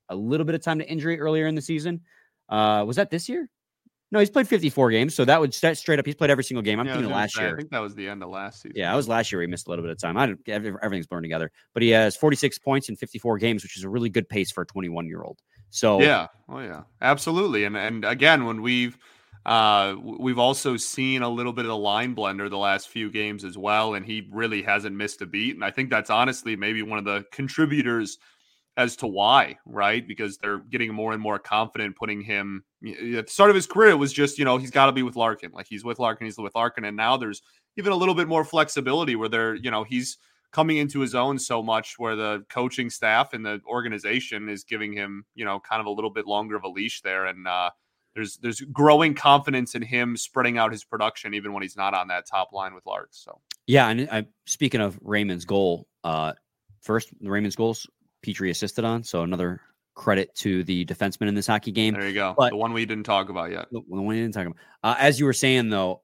a 0.09 0.15
little 0.15 0.45
bit 0.45 0.55
of 0.55 0.61
time 0.61 0.79
to 0.79 0.87
injury 0.87 1.19
earlier 1.19 1.47
in 1.47 1.55
the 1.55 1.61
season. 1.61 2.01
Uh, 2.49 2.83
was 2.87 2.95
that 2.95 3.09
this 3.09 3.27
year? 3.27 3.49
No, 4.09 4.19
he's 4.19 4.29
played 4.29 4.47
54 4.47 4.89
games, 4.91 5.13
so 5.13 5.25
that 5.25 5.39
would 5.39 5.53
start 5.53 5.75
straight 5.75 5.99
up. 5.99 6.05
He's 6.05 6.15
played 6.15 6.29
every 6.29 6.45
single 6.45 6.61
game. 6.61 6.79
I'm 6.79 6.85
yeah, 6.85 6.93
thinking 6.93 7.11
last 7.11 7.35
say, 7.35 7.41
year. 7.41 7.53
I 7.53 7.57
think 7.57 7.71
that 7.71 7.79
was 7.79 7.93
the 7.93 8.07
end 8.07 8.23
of 8.23 8.29
last 8.29 8.61
season. 8.61 8.71
Yeah, 8.73 8.93
I 8.93 8.95
was 8.95 9.09
last 9.09 9.33
year. 9.33 9.41
He 9.41 9.47
missed 9.47 9.67
a 9.67 9.69
little 9.69 9.83
bit 9.83 9.91
of 9.91 9.99
time. 9.99 10.17
I 10.17 10.33
everything's 10.47 11.07
blurring 11.07 11.23
together, 11.23 11.51
but 11.73 11.83
he 11.83 11.89
has 11.89 12.15
46 12.15 12.57
points 12.59 12.87
in 12.87 12.95
54 12.95 13.37
games, 13.37 13.63
which 13.63 13.75
is 13.75 13.83
a 13.83 13.89
really 13.89 14.09
good 14.09 14.29
pace 14.29 14.49
for 14.49 14.61
a 14.61 14.65
21 14.65 15.07
year 15.07 15.23
old. 15.23 15.41
So 15.71 16.01
yeah, 16.01 16.27
oh 16.47 16.59
yeah, 16.59 16.83
absolutely. 17.01 17.65
And 17.65 17.75
and 17.75 18.05
again, 18.05 18.45
when 18.45 18.61
we've 18.61 18.97
uh, 19.47 19.95
we've 20.03 20.39
also 20.39 20.75
seen 20.75 21.21
a 21.21 21.29
little 21.29 21.53
bit 21.53 21.63
of 21.63 21.69
the 21.69 21.77
line 21.77 22.13
blender 22.13 22.49
the 22.49 22.57
last 22.57 22.89
few 22.89 23.09
games 23.09 23.45
as 23.45 23.57
well, 23.57 23.93
and 23.93 24.05
he 24.05 24.27
really 24.29 24.61
hasn't 24.61 24.93
missed 24.93 25.21
a 25.21 25.25
beat. 25.25 25.55
And 25.55 25.63
I 25.63 25.71
think 25.71 25.89
that's 25.89 26.09
honestly 26.09 26.57
maybe 26.57 26.83
one 26.83 26.99
of 26.99 27.05
the 27.05 27.23
contributors 27.31 28.17
as 28.75 28.97
to 28.97 29.07
why, 29.07 29.57
right? 29.65 30.05
Because 30.05 30.37
they're 30.37 30.59
getting 30.59 30.93
more 30.93 31.13
and 31.13 31.21
more 31.21 31.39
confident 31.39 31.95
putting 31.95 32.21
him 32.21 32.61
at 32.85 33.25
the 33.25 33.31
start 33.31 33.49
of 33.49 33.55
his 33.55 33.65
career. 33.65 33.91
It 33.91 33.95
was 33.95 34.11
just, 34.11 34.37
you 34.37 34.43
know, 34.43 34.57
he's 34.57 34.69
got 34.69 34.87
to 34.87 34.91
be 34.91 35.01
with 35.01 35.15
Larkin. 35.15 35.51
Like 35.53 35.65
he's 35.67 35.85
with 35.85 35.97
Larkin, 35.97 36.25
he's 36.25 36.37
with 36.37 36.53
Larkin. 36.53 36.83
And 36.83 36.97
now 36.97 37.15
there's 37.15 37.41
even 37.77 37.93
a 37.93 37.95
little 37.95 38.13
bit 38.13 38.27
more 38.27 38.43
flexibility 38.43 39.15
where 39.15 39.29
they're, 39.29 39.55
you 39.55 39.71
know, 39.71 39.83
he's 39.83 40.17
coming 40.51 40.77
into 40.77 40.99
his 40.99 41.15
own 41.15 41.39
so 41.39 41.63
much 41.63 41.95
where 41.97 42.15
the 42.17 42.45
coaching 42.49 42.89
staff 42.89 43.33
and 43.33 43.45
the 43.45 43.61
organization 43.65 44.49
is 44.49 44.63
giving 44.63 44.91
him, 44.91 45.25
you 45.35 45.45
know, 45.45 45.59
kind 45.59 45.79
of 45.79 45.85
a 45.87 45.91
little 45.91 46.11
bit 46.11 46.27
longer 46.27 46.55
of 46.57 46.63
a 46.63 46.69
leash 46.69 47.01
there. 47.01 47.25
And, 47.25 47.47
uh, 47.47 47.69
there's 48.17 48.37
there's 48.37 48.61
growing 48.61 49.13
confidence 49.13 49.75
in 49.75 49.83
him 49.83 50.17
spreading 50.17 50.57
out 50.57 50.71
his 50.71 50.83
production 50.83 51.35
even 51.35 51.53
when 51.53 51.61
he's 51.61 51.77
not 51.77 51.93
on 51.93 52.07
that 52.07 52.25
top 52.25 52.51
line 52.51 52.73
with 52.73 52.83
Larks. 52.87 53.19
So 53.23 53.39
yeah, 53.67 53.87
and 53.89 54.09
I, 54.11 54.25
speaking 54.45 54.81
of 54.81 54.97
Raymond's 55.03 55.45
goal, 55.45 55.87
uh, 56.03 56.33
first 56.81 57.09
Raymond's 57.21 57.55
goals 57.55 57.85
Petry 58.25 58.49
assisted 58.49 58.83
on. 58.85 59.03
So 59.03 59.21
another 59.21 59.61
credit 59.93 60.33
to 60.35 60.63
the 60.63 60.83
defenseman 60.85 61.27
in 61.27 61.35
this 61.35 61.45
hockey 61.45 61.71
game. 61.71 61.93
There 61.93 62.07
you 62.07 62.15
go. 62.15 62.33
But 62.35 62.49
the 62.49 62.57
one 62.57 62.73
we 62.73 62.85
didn't 62.87 63.03
talk 63.03 63.29
about 63.29 63.51
yet. 63.51 63.67
The 63.71 63.81
one 63.81 64.05
we 64.05 64.15
didn't 64.15 64.33
talk 64.33 64.47
about. 64.47 64.57
Uh, 64.83 64.95
as 64.97 65.19
you 65.19 65.25
were 65.25 65.33
saying, 65.33 65.69
though, 65.69 66.01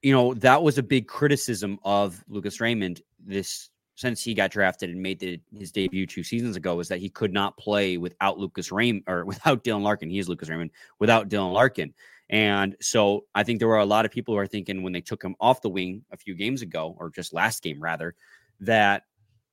you 0.00 0.12
know 0.14 0.32
that 0.34 0.62
was 0.62 0.78
a 0.78 0.82
big 0.82 1.06
criticism 1.06 1.78
of 1.84 2.24
Lucas 2.28 2.62
Raymond 2.62 3.02
this 3.20 3.68
since 4.02 4.22
he 4.22 4.34
got 4.34 4.50
drafted 4.50 4.90
and 4.90 5.00
made 5.00 5.20
the, 5.20 5.40
his 5.56 5.70
debut 5.70 6.06
two 6.06 6.24
seasons 6.24 6.56
ago 6.56 6.74
was 6.74 6.88
that 6.88 6.98
he 6.98 7.08
could 7.08 7.32
not 7.32 7.56
play 7.56 7.96
without 7.96 8.36
Lucas 8.36 8.72
Raymond 8.72 9.04
or 9.06 9.24
without 9.32 9.62
Dylan 9.62 9.82
Larkin. 9.82 10.10
He 10.10 10.18
is 10.18 10.28
Lucas 10.28 10.48
Raymond 10.50 10.72
without 10.98 11.28
Dylan 11.28 11.52
Larkin. 11.52 11.94
And 12.28 12.76
so 12.80 13.26
I 13.34 13.44
think 13.44 13.60
there 13.60 13.68
were 13.68 13.78
a 13.78 13.86
lot 13.86 14.04
of 14.04 14.10
people 14.10 14.34
who 14.34 14.38
are 14.38 14.46
thinking 14.46 14.82
when 14.82 14.92
they 14.92 15.00
took 15.00 15.22
him 15.22 15.36
off 15.38 15.62
the 15.62 15.68
wing 15.68 16.02
a 16.10 16.16
few 16.16 16.34
games 16.34 16.62
ago, 16.62 16.96
or 16.98 17.10
just 17.10 17.32
last 17.32 17.62
game 17.62 17.80
rather, 17.80 18.14
that 18.60 19.04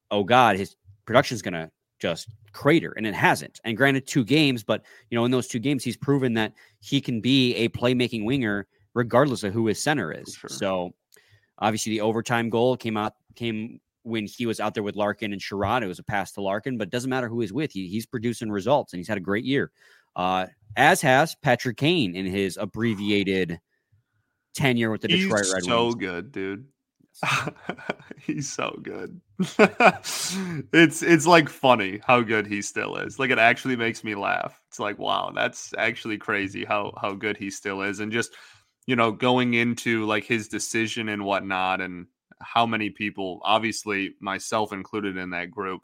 oh 0.10 0.24
God, 0.24 0.58
his 0.58 0.76
production 1.06 1.36
is 1.36 1.42
going 1.44 1.54
to 1.54 1.70
just 2.00 2.30
crater 2.52 2.94
and 2.98 3.06
it 3.06 3.14
hasn't 3.14 3.60
and 3.64 3.76
granted 3.76 4.08
two 4.08 4.24
games 4.24 4.64
but 4.64 4.84
you 5.10 5.18
know 5.18 5.26
in 5.26 5.32
those 5.32 5.48
two 5.48 5.60
games 5.60 5.84
he's 5.84 5.98
proven 5.98 6.34
that 6.34 6.54
he 6.80 7.02
can 7.02 7.20
be 7.20 7.54
a 7.56 7.68
playmaking 7.70 8.24
winger 8.24 8.66
regardless 8.94 9.44
of 9.44 9.54
who 9.54 9.68
his 9.68 9.84
center 9.84 10.12
is 10.12 10.34
sure. 10.34 10.50
so 10.50 10.94
obviously 11.60 11.92
the 11.92 12.02
overtime 12.02 12.50
goal 12.50 12.78
came 12.78 12.96
out 12.96 13.16
came 13.36 13.82
when 14.10 14.26
he 14.26 14.46
was 14.46 14.60
out 14.60 14.74
there 14.74 14.84
with 14.84 14.96
Larkin 14.96 15.32
and 15.32 15.42
Chiarot. 15.42 15.84
It 15.84 15.88
was 15.88 16.00
a 16.00 16.04
pass 16.04 16.32
to 16.34 16.42
Larkin, 16.42 16.78
but 16.78 16.88
it 16.88 16.92
doesn't 16.92 17.10
matter 17.10 17.30
who 17.30 17.42
he's 17.42 17.54
with. 17.54 17.72
He, 17.72 17.88
he's 17.88 18.06
producing 18.06 18.52
results 18.52 18.94
and 18.94 19.00
he's 19.00 19.08
had 19.08 19.18
a 19.18 19.22
great 19.22 19.46
year. 19.46 19.72
Uh, 20.16 20.48
as 20.76 21.02
has 21.02 21.36
Patrick 21.36 21.78
Kane 21.78 22.16
in 22.16 22.26
his 22.26 22.58
abbreviated 22.58 23.60
tenure 24.54 24.92
with 24.92 25.02
the 25.02 25.08
he's 25.08 25.24
Detroit 25.24 25.46
Red 25.54 25.64
Wings. 25.64 25.68
So 25.68 25.92
good, 25.94 26.32
dude. 26.32 26.66
he's 28.22 28.52
so 28.52 28.80
good. 28.82 29.20
it's 30.74 31.02
it's 31.04 31.28
like 31.28 31.50
funny 31.50 32.00
how 32.06 32.22
good 32.22 32.48
he 32.48 32.62
still 32.62 32.96
is. 32.98 33.20
Like 33.20 33.30
it 33.30 33.40
actually 33.40 33.76
makes 33.76 34.04
me 34.04 34.16
laugh. 34.16 34.62
It's 34.68 34.80
like 34.80 35.00
wow, 35.00 35.32
that's 35.34 35.74
actually 35.78 36.18
crazy 36.18 36.66
how 36.66 36.94
how 37.00 37.14
good 37.14 37.38
he 37.38 37.50
still 37.50 37.82
is, 37.82 38.00
and 38.00 38.12
just 38.12 38.36
you 38.86 38.96
know 38.96 39.12
going 39.12 39.54
into 39.54 40.06
like 40.06 40.24
his 40.24 40.48
decision 40.48 41.10
and 41.10 41.26
whatnot, 41.26 41.82
and 41.82 42.08
how 42.42 42.66
many 42.66 42.90
people, 42.90 43.40
obviously 43.44 44.16
myself 44.20 44.74
included 44.74 45.18
in 45.18 45.32
that 45.32 45.52
group, 45.52 45.82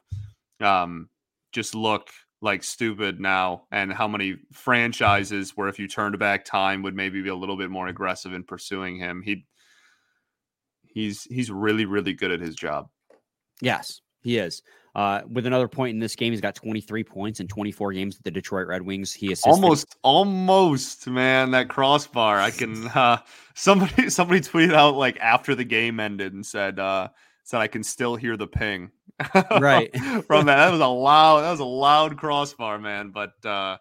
um, 0.62 1.10
just 1.52 1.76
look 1.76 2.10
like 2.42 2.64
stupid 2.64 3.20
now, 3.20 3.64
and 3.72 3.92
how 3.92 4.08
many 4.08 4.38
franchises 4.52 5.52
where 5.56 5.68
if 5.68 5.80
you 5.80 5.88
turned 5.88 6.18
back 6.20 6.46
time 6.46 6.84
would 6.84 6.96
maybe 6.96 7.22
be 7.22 7.30
a 7.30 7.36
little 7.36 7.58
bit 7.58 7.70
more 7.70 7.88
aggressive 7.88 8.34
in 8.34 8.44
pursuing 8.44 8.98
him. 8.98 9.22
He 9.24 9.46
he's 10.84 11.24
he's 11.24 11.52
really 11.52 11.86
really 11.86 12.14
good 12.14 12.32
at 12.32 12.42
his 12.42 12.56
job. 12.56 12.88
Yes, 13.62 14.02
he 14.22 14.38
is. 14.38 14.62
Uh, 14.96 15.22
with 15.30 15.46
another 15.46 15.68
point 15.68 15.94
in 15.94 16.00
this 16.00 16.16
game, 16.16 16.32
he's 16.32 16.40
got 16.40 16.56
23 16.56 17.04
points 17.04 17.42
in 17.42 17.48
24 17.50 17.92
games 17.92 18.16
with 18.16 18.24
the 18.24 18.32
Detroit 18.32 18.68
Red 18.68 18.82
Wings. 18.82 19.12
He 19.12 19.34
assisted. 19.34 19.50
almost, 19.50 19.98
almost, 20.04 21.06
man, 21.08 21.52
that 21.52 21.68
crossbar. 21.68 22.40
I 22.40 22.52
can. 22.52 22.90
Uh, 22.96 23.18
somebody, 23.56 24.10
somebody 24.10 24.40
tweeted 24.40 24.74
out 24.74 24.96
like 24.96 25.18
after 25.20 25.54
the 25.54 25.66
game 25.66 26.00
ended 26.00 26.34
and 26.34 26.46
said, 26.46 26.80
uh, 26.80 27.10
said 27.44 27.60
I 27.60 27.68
can 27.68 27.84
still 27.84 28.16
hear 28.16 28.38
the 28.38 28.48
ping. 28.48 28.92
right 29.60 29.94
from 30.26 30.46
that. 30.46 30.56
That 30.56 30.72
was 30.72 30.80
a 30.80 30.88
loud. 30.88 31.42
That 31.42 31.52
was 31.52 31.60
a 31.60 31.66
loud 31.66 32.18
crossbar, 32.18 32.80
man. 32.80 33.10
But 33.10 33.34
uh, 33.46 33.78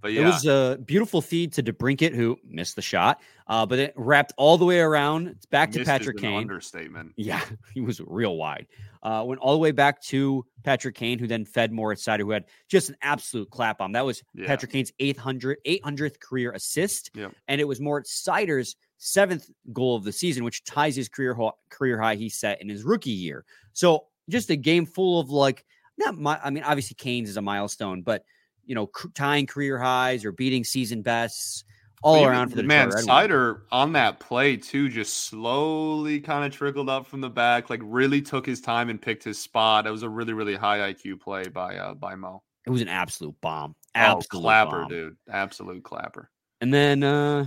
but 0.00 0.12
yeah. 0.12 0.22
It 0.22 0.24
was 0.26 0.46
a 0.46 0.78
beautiful 0.84 1.22
feed 1.22 1.52
to 1.54 1.62
DeBrincat, 1.62 2.14
who 2.14 2.38
missed 2.44 2.76
the 2.76 2.82
shot, 2.82 3.20
uh, 3.46 3.66
but 3.66 3.78
it 3.78 3.94
wrapped 3.96 4.32
all 4.36 4.58
the 4.58 4.64
way 4.64 4.80
around. 4.80 5.28
It's 5.28 5.46
back 5.46 5.72
to 5.72 5.84
Patrick 5.84 6.18
Kane. 6.18 6.36
Understatement. 6.36 7.12
Yeah, 7.16 7.42
he 7.74 7.80
was 7.80 8.00
real 8.00 8.36
wide. 8.36 8.66
Uh, 9.02 9.22
went 9.24 9.40
all 9.40 9.52
the 9.52 9.58
way 9.58 9.70
back 9.70 10.02
to 10.02 10.44
Patrick 10.64 10.94
Kane, 10.94 11.18
who 11.18 11.26
then 11.26 11.44
fed 11.44 11.72
Moritz 11.72 12.04
Seider, 12.04 12.20
who 12.20 12.30
had 12.30 12.44
just 12.68 12.88
an 12.88 12.96
absolute 13.02 13.50
clap 13.50 13.80
on. 13.80 13.92
That 13.92 14.04
was 14.04 14.22
yeah. 14.34 14.46
Patrick 14.46 14.72
Kane's 14.72 14.92
800, 14.98 15.58
800th 15.66 16.20
career 16.20 16.52
assist, 16.52 17.10
yep. 17.14 17.32
and 17.48 17.60
it 17.60 17.64
was 17.64 17.80
Moritz 17.80 18.22
Seider's 18.22 18.76
seventh 18.98 19.48
goal 19.72 19.96
of 19.96 20.04
the 20.04 20.12
season, 20.12 20.44
which 20.44 20.64
ties 20.64 20.96
his 20.96 21.08
career 21.08 21.36
career 21.68 22.00
high 22.00 22.14
he 22.14 22.28
set 22.28 22.60
in 22.60 22.68
his 22.68 22.84
rookie 22.84 23.10
year. 23.10 23.44
So 23.72 24.06
just 24.28 24.50
a 24.50 24.56
game 24.56 24.86
full 24.86 25.20
of 25.20 25.30
like 25.30 25.64
not 25.98 26.18
my. 26.18 26.38
I 26.42 26.50
mean, 26.50 26.62
obviously 26.64 26.94
Kane's 26.94 27.28
is 27.28 27.36
a 27.36 27.42
milestone, 27.42 28.02
but 28.02 28.24
you 28.66 28.74
know, 28.74 28.90
tying 29.14 29.46
career 29.46 29.78
highs 29.78 30.24
or 30.24 30.32
beating 30.32 30.64
season 30.64 31.02
bests 31.02 31.64
all 32.02 32.24
around 32.24 32.50
for 32.50 32.56
the 32.56 32.62
man. 32.62 32.90
Seider 32.90 33.62
on 33.72 33.92
that 33.92 34.20
play 34.20 34.56
too, 34.56 34.88
just 34.88 35.24
slowly 35.24 36.20
kind 36.20 36.44
of 36.44 36.56
trickled 36.56 36.88
up 36.88 37.06
from 37.06 37.20
the 37.20 37.30
back, 37.30 37.70
like 37.70 37.80
really 37.82 38.20
took 38.22 38.46
his 38.46 38.60
time 38.60 38.90
and 38.90 39.00
picked 39.00 39.24
his 39.24 39.38
spot. 39.38 39.86
It 39.86 39.90
was 39.90 40.02
a 40.02 40.08
really 40.08 40.32
really 40.32 40.54
high 40.54 40.92
IQ 40.92 41.20
play 41.20 41.48
by 41.48 41.76
uh 41.76 41.94
by 41.94 42.14
Mo. 42.14 42.42
It 42.66 42.70
was 42.70 42.82
an 42.82 42.88
absolute 42.88 43.40
bomb, 43.40 43.76
Absolute 43.94 44.26
oh, 44.32 44.40
clapper, 44.40 44.80
bomb. 44.80 44.88
dude. 44.88 45.16
Absolute 45.30 45.84
clapper. 45.84 46.30
And 46.60 46.72
then 46.72 47.02
uh 47.02 47.46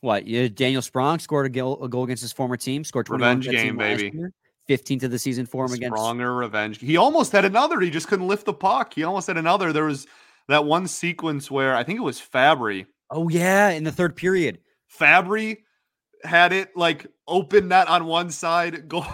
what? 0.00 0.26
Yeah, 0.26 0.48
Daniel 0.48 0.82
Sprong 0.82 1.18
scored 1.18 1.46
a 1.46 1.48
goal, 1.48 1.82
a 1.82 1.88
goal 1.88 2.04
against 2.04 2.22
his 2.22 2.32
former 2.32 2.58
team. 2.58 2.84
Scored 2.84 3.08
Revenge 3.08 3.46
for 3.46 3.52
that 3.52 3.58
team 3.58 3.66
game, 3.68 3.76
baby. 3.78 4.10
year. 4.14 4.32
15th 4.68 5.02
of 5.02 5.10
the 5.10 5.18
season 5.18 5.46
for 5.46 5.66
him 5.66 5.72
against. 5.72 5.94
Stronger 5.96 6.34
revenge. 6.34 6.78
He 6.78 6.96
almost 6.96 7.32
had 7.32 7.44
another. 7.44 7.80
He 7.80 7.90
just 7.90 8.08
couldn't 8.08 8.26
lift 8.28 8.46
the 8.46 8.54
puck. 8.54 8.94
He 8.94 9.02
almost 9.02 9.26
had 9.26 9.36
another. 9.36 9.72
There 9.72 9.84
was 9.84 10.06
that 10.48 10.64
one 10.64 10.86
sequence 10.86 11.50
where 11.50 11.74
I 11.74 11.84
think 11.84 11.98
it 11.98 12.02
was 12.02 12.20
Fabbri. 12.20 12.86
Oh 13.10 13.28
yeah, 13.28 13.70
in 13.70 13.84
the 13.84 13.92
third 13.92 14.16
period. 14.16 14.58
Fabbri 14.98 15.58
had 16.24 16.52
it 16.52 16.76
like 16.76 17.06
open 17.28 17.68
net 17.68 17.88
on 17.88 18.06
one 18.06 18.30
side, 18.30 18.88
goal 18.88 19.04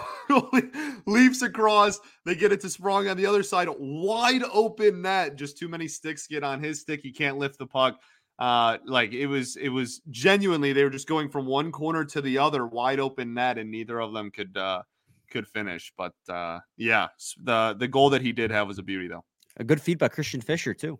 leaps 1.05 1.41
across. 1.41 1.99
They 2.25 2.35
get 2.35 2.51
it 2.51 2.61
to 2.61 2.69
Sprong 2.69 3.07
on 3.07 3.17
the 3.17 3.25
other 3.25 3.43
side, 3.43 3.67
wide 3.79 4.43
open 4.51 5.01
net. 5.01 5.35
Just 5.35 5.57
too 5.57 5.67
many 5.67 5.87
sticks 5.87 6.27
get 6.27 6.43
on 6.43 6.61
his 6.61 6.81
stick. 6.81 7.01
He 7.01 7.11
can't 7.11 7.37
lift 7.37 7.57
the 7.57 7.67
puck. 7.67 7.99
Uh, 8.39 8.77
like 8.85 9.13
it 9.13 9.27
was, 9.27 9.55
it 9.57 9.69
was 9.69 10.01
genuinely 10.09 10.73
they 10.73 10.83
were 10.83 10.89
just 10.89 11.07
going 11.07 11.29
from 11.29 11.45
one 11.45 11.71
corner 11.71 12.03
to 12.05 12.21
the 12.21 12.37
other, 12.39 12.65
wide 12.65 12.99
open 12.99 13.33
net, 13.33 13.57
and 13.57 13.69
neither 13.69 13.99
of 13.99 14.13
them 14.13 14.31
could 14.31 14.57
uh 14.57 14.81
could 15.29 15.47
finish. 15.47 15.93
But 15.97 16.13
uh 16.27 16.59
yeah, 16.77 17.07
the 17.43 17.75
the 17.77 17.87
goal 17.87 18.09
that 18.11 18.21
he 18.21 18.31
did 18.31 18.51
have 18.51 18.67
was 18.67 18.79
a 18.79 18.83
beauty 18.83 19.07
though. 19.07 19.23
A 19.57 19.63
good 19.63 19.81
feed 19.81 19.99
by 19.99 20.07
Christian 20.07 20.41
Fischer 20.41 20.73
too. 20.73 20.99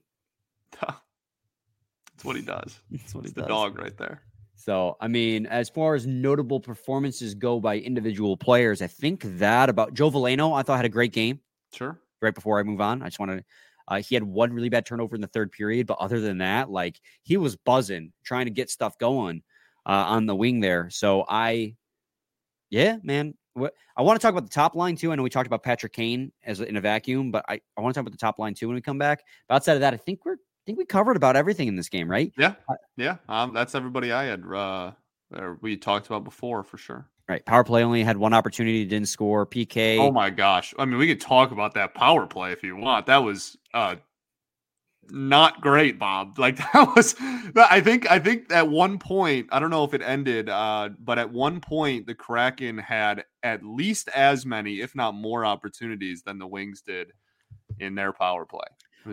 That's 0.81 2.23
what 2.23 2.35
he 2.35 2.41
does. 2.41 2.79
That's 2.91 3.15
what 3.15 3.25
he 3.25 3.31
the 3.31 3.41
does. 3.41 3.47
dog 3.47 3.79
right 3.79 3.97
there. 3.97 4.21
So, 4.55 4.95
I 5.01 5.07
mean, 5.07 5.47
as 5.47 5.69
far 5.69 5.95
as 5.95 6.05
notable 6.05 6.59
performances 6.59 7.33
go 7.33 7.59
by 7.59 7.79
individual 7.79 8.37
players, 8.37 8.83
I 8.83 8.87
think 8.87 9.23
that 9.39 9.69
about 9.69 9.95
Joe 9.95 10.11
Veleno, 10.11 10.55
I 10.55 10.61
thought 10.61 10.75
had 10.75 10.85
a 10.85 10.89
great 10.89 11.13
game. 11.13 11.39
Sure. 11.73 11.99
Right 12.21 12.35
before 12.35 12.59
I 12.59 12.63
move 12.63 12.79
on, 12.79 13.01
I 13.01 13.07
just 13.07 13.19
wanted. 13.19 13.43
Uh, 13.87 14.01
he 14.01 14.13
had 14.13 14.23
one 14.23 14.53
really 14.53 14.69
bad 14.69 14.85
turnover 14.85 15.15
in 15.15 15.21
the 15.21 15.27
third 15.27 15.51
period, 15.51 15.87
but 15.87 15.97
other 15.97 16.19
than 16.19 16.37
that, 16.37 16.69
like 16.69 17.01
he 17.23 17.37
was 17.37 17.55
buzzing, 17.55 18.13
trying 18.23 18.45
to 18.45 18.51
get 18.51 18.69
stuff 18.69 18.95
going 18.99 19.41
uh, 19.87 20.05
on 20.07 20.27
the 20.27 20.35
wing 20.35 20.59
there. 20.59 20.91
So 20.91 21.25
I, 21.27 21.75
yeah, 22.69 22.97
man. 23.01 23.33
What 23.53 23.73
I 23.97 24.03
want 24.03 24.17
to 24.17 24.25
talk 24.25 24.31
about 24.31 24.45
the 24.45 24.53
top 24.53 24.75
line 24.75 24.95
too. 24.95 25.11
I 25.11 25.15
know 25.15 25.23
we 25.23 25.29
talked 25.29 25.47
about 25.47 25.63
Patrick 25.63 25.91
Kane 25.91 26.31
as 26.45 26.61
in 26.61 26.77
a 26.77 26.81
vacuum, 26.81 27.31
but 27.31 27.43
I, 27.49 27.59
I 27.75 27.81
want 27.81 27.93
to 27.93 27.97
talk 27.97 28.07
about 28.07 28.13
the 28.13 28.23
top 28.23 28.37
line 28.37 28.53
too 28.53 28.67
when 28.67 28.75
we 28.75 28.81
come 28.81 28.99
back. 28.99 29.23
But 29.49 29.55
outside 29.55 29.73
of 29.73 29.81
that, 29.81 29.93
I 29.93 29.97
think 29.97 30.23
we're 30.23 30.37
I 30.61 30.63
think 30.65 30.77
we 30.77 30.85
covered 30.85 31.17
about 31.17 31.35
everything 31.35 31.67
in 31.67 31.75
this 31.75 31.89
game, 31.89 32.09
right? 32.09 32.31
Yeah. 32.37 32.53
Yeah. 32.95 33.17
Um, 33.27 33.53
that's 33.53 33.73
everybody 33.73 34.11
I 34.11 34.25
had 34.25 34.43
uh 34.45 34.91
we 35.61 35.77
talked 35.77 36.07
about 36.07 36.23
before 36.23 36.63
for 36.63 36.77
sure. 36.77 37.07
Right. 37.27 37.43
Power 37.45 37.63
play 37.63 37.83
only 37.83 38.03
had 38.03 38.17
one 38.17 38.33
opportunity, 38.33 38.83
didn't 38.85 39.07
score. 39.07 39.45
PK. 39.45 39.97
Oh 39.97 40.11
my 40.11 40.29
gosh. 40.29 40.73
I 40.77 40.85
mean, 40.85 40.97
we 40.97 41.07
could 41.07 41.21
talk 41.21 41.51
about 41.51 41.73
that 41.75 41.93
power 41.93 42.27
play 42.27 42.51
if 42.51 42.61
you 42.63 42.75
want. 42.75 43.05
That 43.07 43.19
was 43.19 43.57
uh 43.73 43.95
not 45.09 45.61
great, 45.61 45.97
Bob. 45.97 46.37
Like 46.37 46.57
that 46.57 46.93
was 46.95 47.15
I 47.55 47.81
think 47.81 48.09
I 48.11 48.19
think 48.19 48.51
at 48.51 48.69
one 48.69 48.99
point, 48.99 49.47
I 49.51 49.59
don't 49.59 49.71
know 49.71 49.83
if 49.83 49.93
it 49.93 50.01
ended, 50.01 50.47
uh, 50.47 50.89
but 50.99 51.17
at 51.17 51.31
one 51.31 51.59
point 51.59 52.05
the 52.05 52.15
Kraken 52.15 52.77
had 52.77 53.25
at 53.41 53.63
least 53.63 54.09
as 54.09 54.45
many, 54.45 54.81
if 54.81 54.95
not 54.95 55.15
more, 55.15 55.43
opportunities 55.43 56.21
than 56.23 56.37
the 56.37 56.47
Wings 56.47 56.81
did 56.81 57.13
in 57.79 57.95
their 57.95 58.13
power 58.13 58.45
play. 58.45 58.67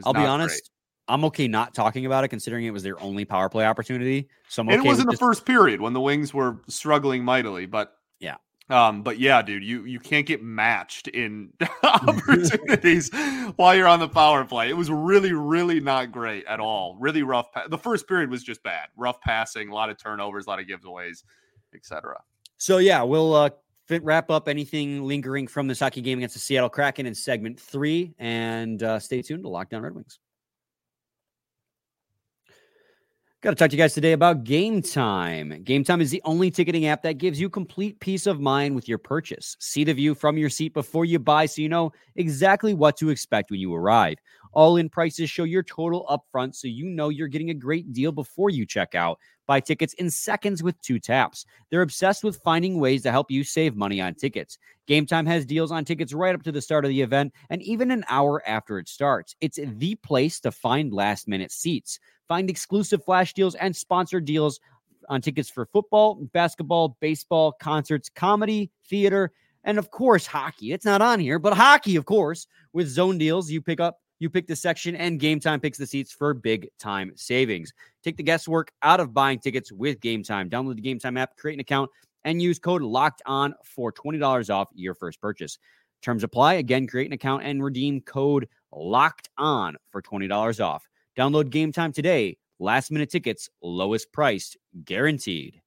I'll 0.05 0.13
be 0.13 0.21
honest. 0.21 0.51
great. 0.51 0.78
I'm 1.09 1.25
okay 1.27 1.49
not 1.49 1.75
talking 1.75 2.07
about 2.07 2.25
it, 2.25 2.29
considering 2.29 2.65
it 2.65 2.71
was 2.71 2.83
their 2.83 3.01
only 3.01 3.25
power 3.25 3.49
play 3.49 3.65
opportunity. 3.65 4.29
So 4.49 4.63
okay. 4.63 4.75
it 4.75 4.85
was 4.85 5.01
in 5.01 5.07
the 5.07 5.13
just- 5.13 5.21
first 5.21 5.47
period 5.47 5.81
when 5.81 5.93
the 5.93 6.01
Wings 6.01 6.35
were 6.35 6.61
struggling 6.69 7.25
mightily, 7.25 7.67
but 7.67 7.95
Yeah. 8.21 8.37
Um, 8.71 9.03
but 9.03 9.19
yeah, 9.19 9.41
dude, 9.41 9.65
you 9.65 9.85
you 9.85 9.99
can't 9.99 10.27
get 10.27 10.43
matched 10.43 11.09
in 11.09 11.53
opportunities 11.83 13.11
while 13.57 13.75
you're 13.75 13.89
on 13.89 13.99
the 13.99 14.09
power 14.09 14.45
play. 14.45 14.69
It 14.69 14.77
was 14.77 14.91
really, 14.91 15.33
really 15.33 15.81
not 15.81 16.13
great 16.13 16.45
at 16.45 16.61
all. 16.61 16.97
Really 17.01 17.23
rough. 17.23 17.51
Pa- 17.53 17.69
the 17.69 17.79
first 17.79 18.07
period 18.07 18.31
was 18.31 18.43
just 18.43 18.63
bad. 18.63 18.89
Rough 18.97 19.21
passing, 19.23 19.71
a 19.71 19.75
lot 19.75 19.89
of 19.89 19.97
turnovers, 19.97 20.47
a 20.47 20.51
lot 20.51 20.61
of 20.61 20.67
giveaways, 20.67 21.23
etc. 21.75 22.21
So 22.59 22.77
yeah, 22.77 23.03
we'll 23.03 23.35
uh, 23.35 23.51
fit, 23.87 24.05
wrap 24.05 24.31
up 24.31 24.49
anything 24.49 25.03
lingering 25.03 25.47
from 25.47 25.67
this 25.67 25.81
hockey 25.81 26.03
game 26.03 26.19
against 26.19 26.35
the 26.35 26.41
Seattle 26.41 26.69
Kraken 26.69 27.07
in 27.07 27.15
segment 27.15 27.59
three, 27.59 28.15
and 28.19 28.83
uh, 28.83 28.99
stay 28.99 29.23
tuned 29.23 29.45
to 29.45 29.49
Locked 29.49 29.73
On 29.73 29.81
Red 29.81 29.95
Wings. 29.95 30.19
Got 33.41 33.51
to 33.51 33.55
talk 33.55 33.71
to 33.71 33.77
you 33.77 33.81
guys 33.81 33.95
today 33.95 34.15
about 34.15 34.43
Game 34.43 34.83
Time. 34.83 35.63
Game 35.63 35.85
Time 35.85 36.01
is 36.01 36.11
the 36.11 36.21
only 36.25 36.51
ticketing 36.51 36.87
app 36.87 37.03
that 37.03 37.19
gives 37.19 37.41
you 37.41 37.49
complete 37.49 38.01
peace 38.01 38.27
of 38.27 38.41
mind 38.41 38.75
with 38.75 38.89
your 38.89 38.99
purchase. 38.99 39.57
See 39.61 39.85
the 39.85 39.93
view 39.93 40.17
from 40.17 40.37
your 40.37 40.51
seat 40.51 40.75
before 40.75 41.05
you 41.05 41.21
buy 41.21 41.47
so 41.47 41.63
you 41.63 41.69
know 41.69 41.93
exactly 42.17 42.75
what 42.75 42.97
to 42.97 43.11
expect 43.11 43.53
when 43.53 43.61
you 43.61 43.73
arrive. 43.73 44.17
All 44.55 44.77
in 44.77 44.89
prices 44.89 45.31
show 45.31 45.45
your 45.45 45.63
total 45.63 46.05
upfront 46.11 46.57
so 46.57 46.67
you 46.67 46.87
know 46.87 47.11
you're 47.11 47.29
getting 47.29 47.51
a 47.51 47.55
great 47.55 47.93
deal 47.93 48.11
before 48.11 48.51
you 48.51 48.67
check 48.67 48.97
out. 48.97 49.21
Buy 49.47 49.61
tickets 49.61 49.95
in 49.95 50.11
seconds 50.11 50.61
with 50.61 50.81
two 50.83 50.99
taps. 50.99 51.47
They're 51.71 51.83
obsessed 51.83 52.25
with 52.25 52.41
finding 52.43 52.81
ways 52.81 53.05
to 53.05 53.13
help 53.13 53.31
you 53.31 53.45
save 53.45 53.77
money 53.77 54.01
on 54.01 54.17
tickets. 54.17 54.59
Game 54.89 55.07
Time 55.07 55.27
has 55.27 55.47
deals 55.47 55.71
on 55.71 55.85
tickets 55.85 56.13
right 56.13 56.35
up 56.35 56.43
to 56.43 56.51
the 56.51 56.61
start 56.61 56.85
of 56.85 56.89
the 56.89 57.03
event 57.03 57.33
and 57.51 57.63
even 57.63 57.93
an 57.93 58.05
hour 58.09 58.43
after 58.49 58.81
it 58.81 58.89
starts. 58.89 59.37
It's 59.41 59.61
the 59.63 59.95
place 59.95 60.41
to 60.41 60.51
find 60.51 60.93
last 60.93 61.29
minute 61.29 61.53
seats. 61.53 62.01
Find 62.29 62.51
exclusive 62.51 63.05
flash 63.05 63.33
deals 63.33 63.55
and 63.55 63.75
sponsored 63.75 64.27
deals 64.27 64.61
on 65.09 65.21
tickets 65.23 65.49
for 65.49 65.67
football, 65.67 66.17
basketball, 66.33 66.97
baseball, 67.01 67.53
concerts, 67.53 68.09
comedy, 68.09 68.71
theater, 68.87 69.33
and 69.65 69.79
of 69.79 69.91
course, 69.91 70.27
hockey. 70.27 70.73
It's 70.73 70.85
not 70.85 71.03
on 71.03 71.21
here, 71.21 71.39
but 71.39 71.55
hockey, 71.55 71.97
of 71.97 72.05
course. 72.05 72.47
With 72.73 72.89
zone 72.89 73.19
deals, 73.19 73.51
you 73.51 73.63
pick 73.63 73.81
up, 73.81 74.01
you 74.19 74.31
pick 74.31 74.47
the 74.47 74.57
section, 74.57 74.95
and 74.95 75.19
Game 75.19 75.41
Time 75.41 75.61
picks 75.61 75.79
the 75.79 75.87
seats 75.87 76.13
for 76.13 76.35
big 76.35 76.69
time 76.79 77.13
savings. 77.17 77.73
Take 78.03 78.17
the 78.17 78.23
guesswork 78.23 78.73
out 78.83 79.01
of 79.01 79.15
buying 79.15 79.39
tickets 79.39 79.73
with 79.73 80.01
Game 80.01 80.23
Time. 80.23 80.51
Download 80.51 80.77
the 80.77 80.83
Game 80.83 80.99
Time 80.99 81.17
app, 81.17 81.37
create 81.37 81.55
an 81.55 81.61
account, 81.61 81.91
and 82.25 82.43
use 82.43 82.59
code 82.59 82.83
locked 82.83 83.23
on 83.27 83.55
for 83.65 83.93
$20 83.93 84.51
off 84.55 84.69
your 84.75 84.95
first 84.95 85.21
purchase. 85.21 85.59
Terms 86.03 86.23
apply. 86.23 86.55
Again, 86.55 86.87
create 86.87 87.07
an 87.07 87.13
account 87.13 87.43
and 87.43 87.63
redeem 87.63 88.01
code 88.01 88.49
locked 88.73 89.29
on 89.39 89.77
for 89.91 90.03
$20 90.03 90.65
off. 90.65 90.87
Download 91.19 91.51
Game 91.51 91.73
Time 91.73 91.93
today. 91.93 92.39
Last 92.61 92.93
minute 92.93 93.11
tickets, 93.11 93.51
lowest 93.61 94.13
priced, 94.13 94.57
guaranteed. 94.85 95.61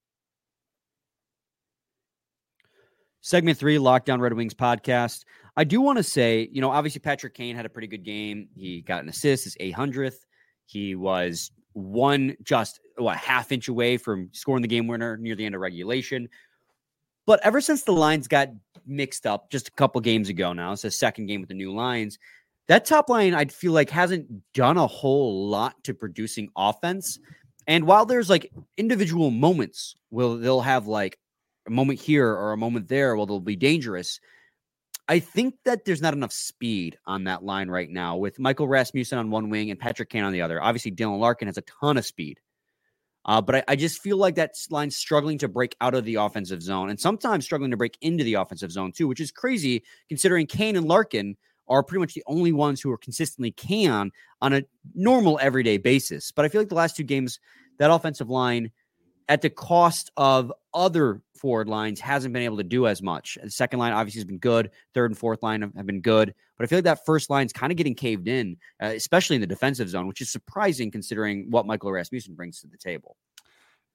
Segment 3.19 3.57
three, 3.57 3.77
Locked 3.77 4.09
On 4.09 4.21
Red 4.21 4.33
Wings 4.33 4.53
podcast. 4.53 5.25
I 5.57 5.65
do 5.65 5.81
want 5.81 5.97
to 5.97 6.03
say, 6.03 6.47
you 6.53 6.61
know, 6.61 6.71
obviously 6.71 6.99
Patrick 6.99 7.33
Kane 7.33 7.55
had 7.55 7.65
a 7.65 7.69
pretty 7.69 7.87
good 7.87 8.03
game. 8.05 8.47
He 8.55 8.81
got 8.81 9.03
an 9.03 9.09
assist, 9.09 9.43
his 9.43 9.57
800th. 9.57 10.25
He 10.65 10.95
was 10.95 11.51
one 11.73 12.35
just 12.43 12.79
what 12.97 13.17
half 13.17 13.51
inch 13.51 13.67
away 13.67 13.97
from 13.97 14.29
scoring 14.31 14.61
the 14.61 14.67
game 14.67 14.87
winner 14.87 15.17
near 15.17 15.35
the 15.35 15.45
end 15.45 15.55
of 15.55 15.61
regulation. 15.61 16.29
But 17.25 17.41
ever 17.43 17.59
since 17.59 17.83
the 17.83 17.91
lines 17.91 18.27
got 18.27 18.49
mixed 18.85 19.27
up 19.27 19.51
just 19.51 19.67
a 19.67 19.71
couple 19.71 19.99
games 20.01 20.29
ago 20.29 20.53
now, 20.53 20.71
it's 20.71 20.81
the 20.81 20.91
second 20.91 21.27
game 21.27 21.41
with 21.41 21.49
the 21.49 21.55
new 21.55 21.73
lines. 21.73 22.17
That 22.71 22.85
top 22.85 23.09
line, 23.09 23.33
I 23.33 23.43
feel 23.43 23.73
like, 23.73 23.89
hasn't 23.89 24.29
done 24.53 24.77
a 24.77 24.87
whole 24.87 25.49
lot 25.49 25.83
to 25.83 25.93
producing 25.93 26.47
offense. 26.55 27.19
And 27.67 27.83
while 27.83 28.05
there's 28.05 28.29
like 28.29 28.49
individual 28.77 29.29
moments 29.29 29.93
where 30.07 30.37
they'll 30.37 30.61
have 30.61 30.87
like 30.87 31.19
a 31.67 31.69
moment 31.69 31.99
here 31.99 32.29
or 32.29 32.53
a 32.53 32.57
moment 32.57 32.87
there 32.87 33.17
where 33.17 33.25
they'll 33.25 33.41
be 33.41 33.57
dangerous, 33.57 34.21
I 35.09 35.19
think 35.19 35.55
that 35.65 35.83
there's 35.83 36.01
not 36.01 36.13
enough 36.13 36.31
speed 36.31 36.97
on 37.05 37.25
that 37.25 37.43
line 37.43 37.67
right 37.67 37.89
now 37.89 38.15
with 38.15 38.39
Michael 38.39 38.69
Rasmussen 38.69 39.17
on 39.17 39.31
one 39.31 39.49
wing 39.49 39.69
and 39.69 39.77
Patrick 39.77 40.09
Kane 40.09 40.23
on 40.23 40.31
the 40.31 40.41
other. 40.41 40.63
Obviously, 40.63 40.91
Dylan 40.91 41.19
Larkin 41.19 41.49
has 41.49 41.57
a 41.57 41.63
ton 41.63 41.97
of 41.97 42.05
speed. 42.05 42.39
Uh, 43.25 43.41
but 43.41 43.55
I, 43.55 43.63
I 43.67 43.75
just 43.75 44.01
feel 44.01 44.15
like 44.15 44.35
that 44.35 44.55
line's 44.69 44.95
struggling 44.95 45.39
to 45.39 45.49
break 45.49 45.75
out 45.81 45.93
of 45.93 46.05
the 46.05 46.15
offensive 46.15 46.61
zone 46.61 46.89
and 46.89 46.97
sometimes 46.97 47.43
struggling 47.43 47.71
to 47.71 47.77
break 47.77 47.97
into 47.99 48.23
the 48.23 48.35
offensive 48.35 48.71
zone 48.71 48.93
too, 48.93 49.09
which 49.09 49.19
is 49.19 49.29
crazy 49.29 49.83
considering 50.07 50.47
Kane 50.47 50.77
and 50.77 50.87
Larkin 50.87 51.35
are 51.71 51.81
pretty 51.81 52.01
much 52.01 52.13
the 52.13 52.23
only 52.27 52.51
ones 52.51 52.81
who 52.81 52.91
are 52.91 52.97
consistently 52.97 53.51
can 53.51 54.11
on 54.41 54.53
a 54.53 54.63
normal 54.93 55.39
everyday 55.41 55.77
basis. 55.77 56.31
But 56.31 56.43
I 56.43 56.49
feel 56.49 56.61
like 56.61 56.69
the 56.69 56.75
last 56.75 56.97
two 56.97 57.03
games, 57.03 57.39
that 57.79 57.89
offensive 57.89 58.29
line, 58.29 58.71
at 59.29 59.41
the 59.41 59.49
cost 59.49 60.11
of 60.17 60.51
other 60.73 61.21
forward 61.33 61.69
lines, 61.69 62.01
hasn't 62.01 62.33
been 62.33 62.43
able 62.43 62.57
to 62.57 62.63
do 62.63 62.87
as 62.87 63.01
much. 63.01 63.37
The 63.41 63.49
second 63.49 63.79
line 63.79 63.93
obviously 63.93 64.19
has 64.19 64.25
been 64.25 64.37
good. 64.37 64.69
Third 64.93 65.09
and 65.11 65.17
fourth 65.17 65.41
line 65.41 65.61
have, 65.61 65.85
been 65.85 66.01
good. 66.01 66.35
But 66.57 66.65
I 66.65 66.67
feel 66.67 66.77
like 66.77 66.83
that 66.83 67.05
first 67.05 67.29
line's 67.29 67.53
kind 67.53 67.71
of 67.71 67.77
getting 67.77 67.95
caved 67.95 68.27
in, 68.27 68.57
uh, 68.83 68.87
especially 68.87 69.37
in 69.37 69.41
the 69.41 69.47
defensive 69.47 69.87
zone, 69.87 70.07
which 70.07 70.19
is 70.19 70.29
surprising 70.29 70.91
considering 70.91 71.49
what 71.49 71.65
Michael 71.65 71.91
Rasmussen 71.91 72.35
brings 72.35 72.59
to 72.59 72.67
the 72.67 72.77
table. 72.77 73.15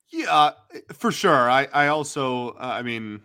Yeah, 0.08 0.52
for 0.94 1.12
sure. 1.12 1.50
I 1.50 1.68
I 1.72 1.88
also 1.88 2.50
uh, 2.50 2.76
I 2.78 2.82
mean 2.82 3.20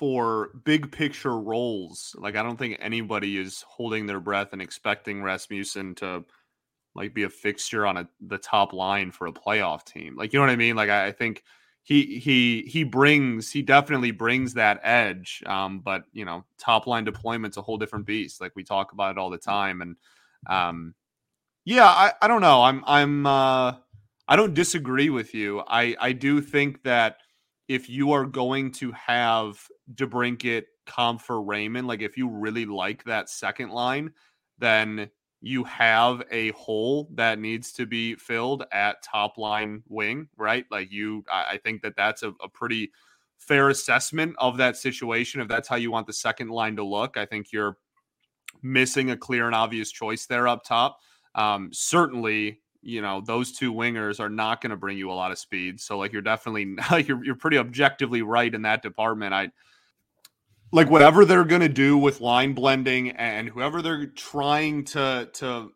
for 0.00 0.50
big 0.64 0.90
picture 0.90 1.38
roles, 1.38 2.16
like 2.18 2.36
I 2.36 2.42
don't 2.42 2.58
think 2.58 2.78
anybody 2.80 3.38
is 3.38 3.64
holding 3.68 4.06
their 4.06 4.20
breath 4.20 4.54
and 4.54 4.62
expecting 4.62 5.22
Rasmussen 5.22 5.94
to 5.96 6.24
like 6.94 7.14
be 7.14 7.24
a 7.24 7.30
fixture 7.30 7.86
on 7.86 7.98
a 7.98 8.08
the 8.20 8.38
top 8.38 8.72
line 8.72 9.10
for 9.12 9.26
a 9.28 9.32
playoff 9.32 9.84
team. 9.84 10.16
Like 10.16 10.32
you 10.32 10.38
know 10.38 10.44
what 10.46 10.52
I 10.52 10.56
mean? 10.56 10.76
Like 10.76 10.90
I, 10.90 11.08
I 11.08 11.12
think 11.12 11.44
he 11.82 12.18
he 12.18 12.62
he 12.62 12.84
brings 12.84 13.50
he 13.52 13.62
definitely 13.62 14.12
brings 14.12 14.54
that 14.54 14.80
edge. 14.82 15.42
Um, 15.46 15.80
but 15.80 16.04
you 16.12 16.24
know, 16.24 16.44
top 16.58 16.86
line 16.86 17.04
deployment's 17.04 17.58
a 17.58 17.62
whole 17.62 17.78
different 17.78 18.06
beast. 18.06 18.40
Like 18.40 18.52
we 18.56 18.64
talk 18.64 18.92
about 18.92 19.12
it 19.12 19.18
all 19.18 19.30
the 19.30 19.38
time, 19.38 19.82
and 19.82 19.96
um, 20.48 20.94
Yeah, 21.64 21.86
I, 21.86 22.12
I 22.22 22.28
don't 22.28 22.40
know. 22.40 22.62
I'm 22.62 22.82
I'm 22.86 23.26
uh 23.26 23.74
I 24.28 24.36
don't 24.36 24.54
disagree 24.54 25.10
with 25.10 25.34
you. 25.34 25.62
I 25.68 25.96
I 26.00 26.12
do 26.12 26.40
think 26.40 26.82
that 26.84 27.18
if 27.68 27.88
you 27.88 28.12
are 28.12 28.24
going 28.26 28.72
to 28.72 28.92
have 28.92 29.64
DeBrincat, 29.94 30.64
Compher, 30.86 31.46
Raymond, 31.46 31.86
like 31.86 32.02
if 32.02 32.16
you 32.16 32.28
really 32.28 32.66
like 32.66 33.04
that 33.04 33.28
second 33.28 33.70
line, 33.70 34.12
then 34.58 35.10
you 35.40 35.64
have 35.64 36.22
a 36.30 36.50
hole 36.52 37.08
that 37.14 37.38
needs 37.38 37.72
to 37.72 37.86
be 37.86 38.14
filled 38.14 38.64
at 38.72 39.02
top 39.02 39.38
line 39.38 39.82
wing, 39.88 40.28
right? 40.36 40.66
Like 40.70 40.92
you, 40.92 41.24
I, 41.32 41.52
I 41.52 41.56
think 41.58 41.82
that 41.82 41.96
that's 41.96 42.22
a, 42.22 42.32
a 42.42 42.48
pretty 42.48 42.92
fair 43.38 43.70
assessment 43.70 44.34
of 44.38 44.58
that 44.58 44.76
situation. 44.76 45.40
If 45.40 45.48
that's 45.48 45.66
how 45.66 45.76
you 45.76 45.90
want 45.90 46.06
the 46.06 46.12
second 46.12 46.50
line 46.50 46.76
to 46.76 46.84
look, 46.84 47.16
I 47.16 47.24
think 47.24 47.52
you're 47.52 47.78
missing 48.62 49.10
a 49.10 49.16
clear 49.16 49.46
and 49.46 49.54
obvious 49.54 49.90
choice 49.90 50.26
there 50.26 50.46
up 50.46 50.64
top. 50.64 50.98
Um, 51.34 51.70
certainly, 51.72 52.60
you 52.82 53.02
know 53.02 53.20
those 53.20 53.52
two 53.52 53.72
wingers 53.72 54.20
are 54.20 54.30
not 54.30 54.60
going 54.60 54.70
to 54.70 54.76
bring 54.76 54.96
you 54.96 55.10
a 55.10 55.12
lot 55.12 55.30
of 55.30 55.38
speed. 55.38 55.80
So 55.80 55.98
like 55.98 56.12
you're 56.12 56.22
definitely 56.22 56.76
you're 57.06 57.24
you're 57.24 57.34
pretty 57.34 57.58
objectively 57.58 58.22
right 58.22 58.54
in 58.54 58.62
that 58.62 58.82
department. 58.82 59.34
I 59.34 59.50
like 60.72 60.90
whatever 60.90 61.24
they're 61.24 61.44
going 61.44 61.60
to 61.60 61.68
do 61.68 61.98
with 61.98 62.20
line 62.20 62.52
blending 62.52 63.10
and 63.10 63.48
whoever 63.48 63.82
they're 63.82 64.06
trying 64.06 64.84
to 64.84 65.28
to 65.32 65.72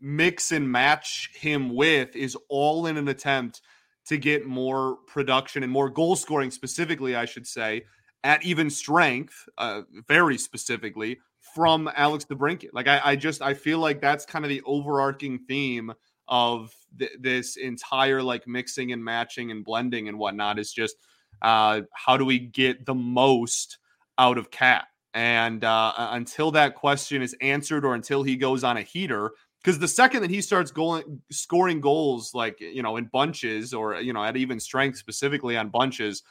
mix 0.00 0.52
and 0.52 0.70
match 0.70 1.30
him 1.34 1.74
with 1.74 2.14
is 2.14 2.36
all 2.48 2.86
in 2.86 2.96
an 2.96 3.08
attempt 3.08 3.62
to 4.06 4.16
get 4.16 4.46
more 4.46 4.96
production 5.06 5.62
and 5.62 5.72
more 5.72 5.88
goal 5.90 6.14
scoring 6.14 6.50
specifically 6.50 7.16
i 7.16 7.24
should 7.24 7.46
say 7.46 7.82
at 8.24 8.42
even 8.44 8.68
strength 8.70 9.48
uh, 9.58 9.82
very 10.06 10.38
specifically 10.38 11.18
from 11.54 11.90
alex 11.96 12.24
DeBrincat. 12.24 12.70
like 12.72 12.88
I, 12.88 13.00
I 13.04 13.16
just 13.16 13.42
i 13.42 13.54
feel 13.54 13.78
like 13.78 14.00
that's 14.00 14.26
kind 14.26 14.44
of 14.44 14.48
the 14.48 14.62
overarching 14.64 15.38
theme 15.48 15.92
of 16.28 16.74
th- 16.98 17.12
this 17.20 17.56
entire 17.56 18.22
like 18.22 18.46
mixing 18.46 18.92
and 18.92 19.02
matching 19.02 19.50
and 19.50 19.64
blending 19.64 20.08
and 20.08 20.18
whatnot 20.18 20.58
is 20.58 20.72
just 20.72 20.96
uh, 21.42 21.82
how 21.92 22.16
do 22.16 22.24
we 22.24 22.38
get 22.38 22.86
the 22.86 22.94
most 22.94 23.78
out 24.18 24.38
of 24.38 24.50
Cat. 24.50 24.86
And 25.14 25.64
uh, 25.64 25.92
until 25.96 26.50
that 26.52 26.74
question 26.74 27.22
is 27.22 27.34
answered 27.40 27.84
or 27.84 27.94
until 27.94 28.22
he 28.22 28.36
goes 28.36 28.64
on 28.64 28.76
a 28.76 28.82
heater, 28.82 29.32
because 29.66 29.80
the 29.80 29.88
second 29.88 30.22
that 30.22 30.30
he 30.30 30.40
starts 30.40 30.70
going 30.70 31.20
scoring 31.32 31.80
goals 31.80 32.32
like 32.34 32.60
you 32.60 32.82
know 32.82 32.96
in 32.98 33.06
bunches 33.06 33.74
or 33.74 34.00
you 34.00 34.12
know 34.12 34.22
at 34.22 34.36
even 34.36 34.60
strength 34.60 34.96
specifically 34.96 35.56
on 35.56 35.68
bunches 35.68 36.22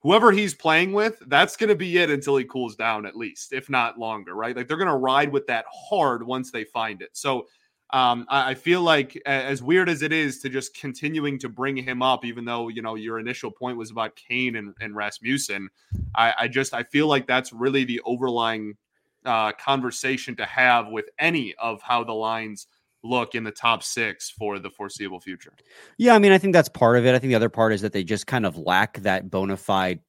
whoever 0.00 0.32
he's 0.32 0.54
playing 0.54 0.92
with 0.92 1.20
that's 1.26 1.54
going 1.54 1.68
to 1.68 1.76
be 1.76 1.98
it 1.98 2.08
until 2.08 2.36
he 2.36 2.44
cools 2.44 2.74
down 2.76 3.04
at 3.04 3.14
least 3.14 3.52
if 3.52 3.68
not 3.68 3.98
longer 3.98 4.34
right 4.34 4.56
like 4.56 4.66
they're 4.66 4.78
going 4.78 4.88
to 4.88 4.96
ride 4.96 5.30
with 5.30 5.46
that 5.46 5.66
hard 5.70 6.26
once 6.26 6.50
they 6.50 6.64
find 6.64 7.02
it 7.02 7.10
so 7.12 7.46
um, 7.90 8.26
I, 8.28 8.50
I, 8.50 8.54
feel 8.54 8.82
like 8.82 9.20
as 9.24 9.62
weird 9.62 9.88
as 9.88 10.02
it 10.02 10.12
is 10.12 10.40
to 10.40 10.50
just 10.50 10.74
continuing 10.74 11.38
to 11.38 11.48
bring 11.48 11.76
him 11.76 12.02
up, 12.02 12.24
even 12.24 12.44
though 12.44 12.68
you 12.68 12.82
know 12.82 12.96
your 12.96 13.18
initial 13.18 13.50
point 13.50 13.78
was 13.78 13.90
about 13.90 14.14
Kane 14.14 14.56
and, 14.56 14.74
and 14.78 14.94
Rasmussen, 14.94 15.70
I, 16.14 16.34
I 16.40 16.48
just 16.48 16.74
I 16.74 16.82
feel 16.82 17.06
like 17.06 17.26
that's 17.26 17.50
really 17.50 17.84
the 17.84 18.02
overlying 18.04 18.76
uh, 19.24 19.52
conversation 19.52 20.36
to 20.36 20.44
have 20.44 20.88
with 20.88 21.06
any 21.18 21.54
of 21.54 21.80
how 21.80 22.04
the 22.04 22.12
lines 22.12 22.66
look 23.02 23.34
in 23.34 23.44
the 23.44 23.50
top 23.50 23.82
six 23.82 24.28
for 24.28 24.58
the 24.58 24.68
foreseeable 24.68 25.20
future. 25.20 25.54
Yeah, 25.96 26.14
I 26.14 26.18
mean, 26.18 26.32
I 26.32 26.38
think 26.38 26.52
that's 26.52 26.68
part 26.68 26.98
of 26.98 27.06
it. 27.06 27.14
I 27.14 27.18
think 27.18 27.30
the 27.30 27.36
other 27.36 27.48
part 27.48 27.72
is 27.72 27.80
that 27.80 27.92
they 27.92 28.04
just 28.04 28.26
kind 28.26 28.44
of 28.44 28.58
lack 28.58 28.98
that 28.98 29.30
bona 29.30 29.56
fide 29.56 30.00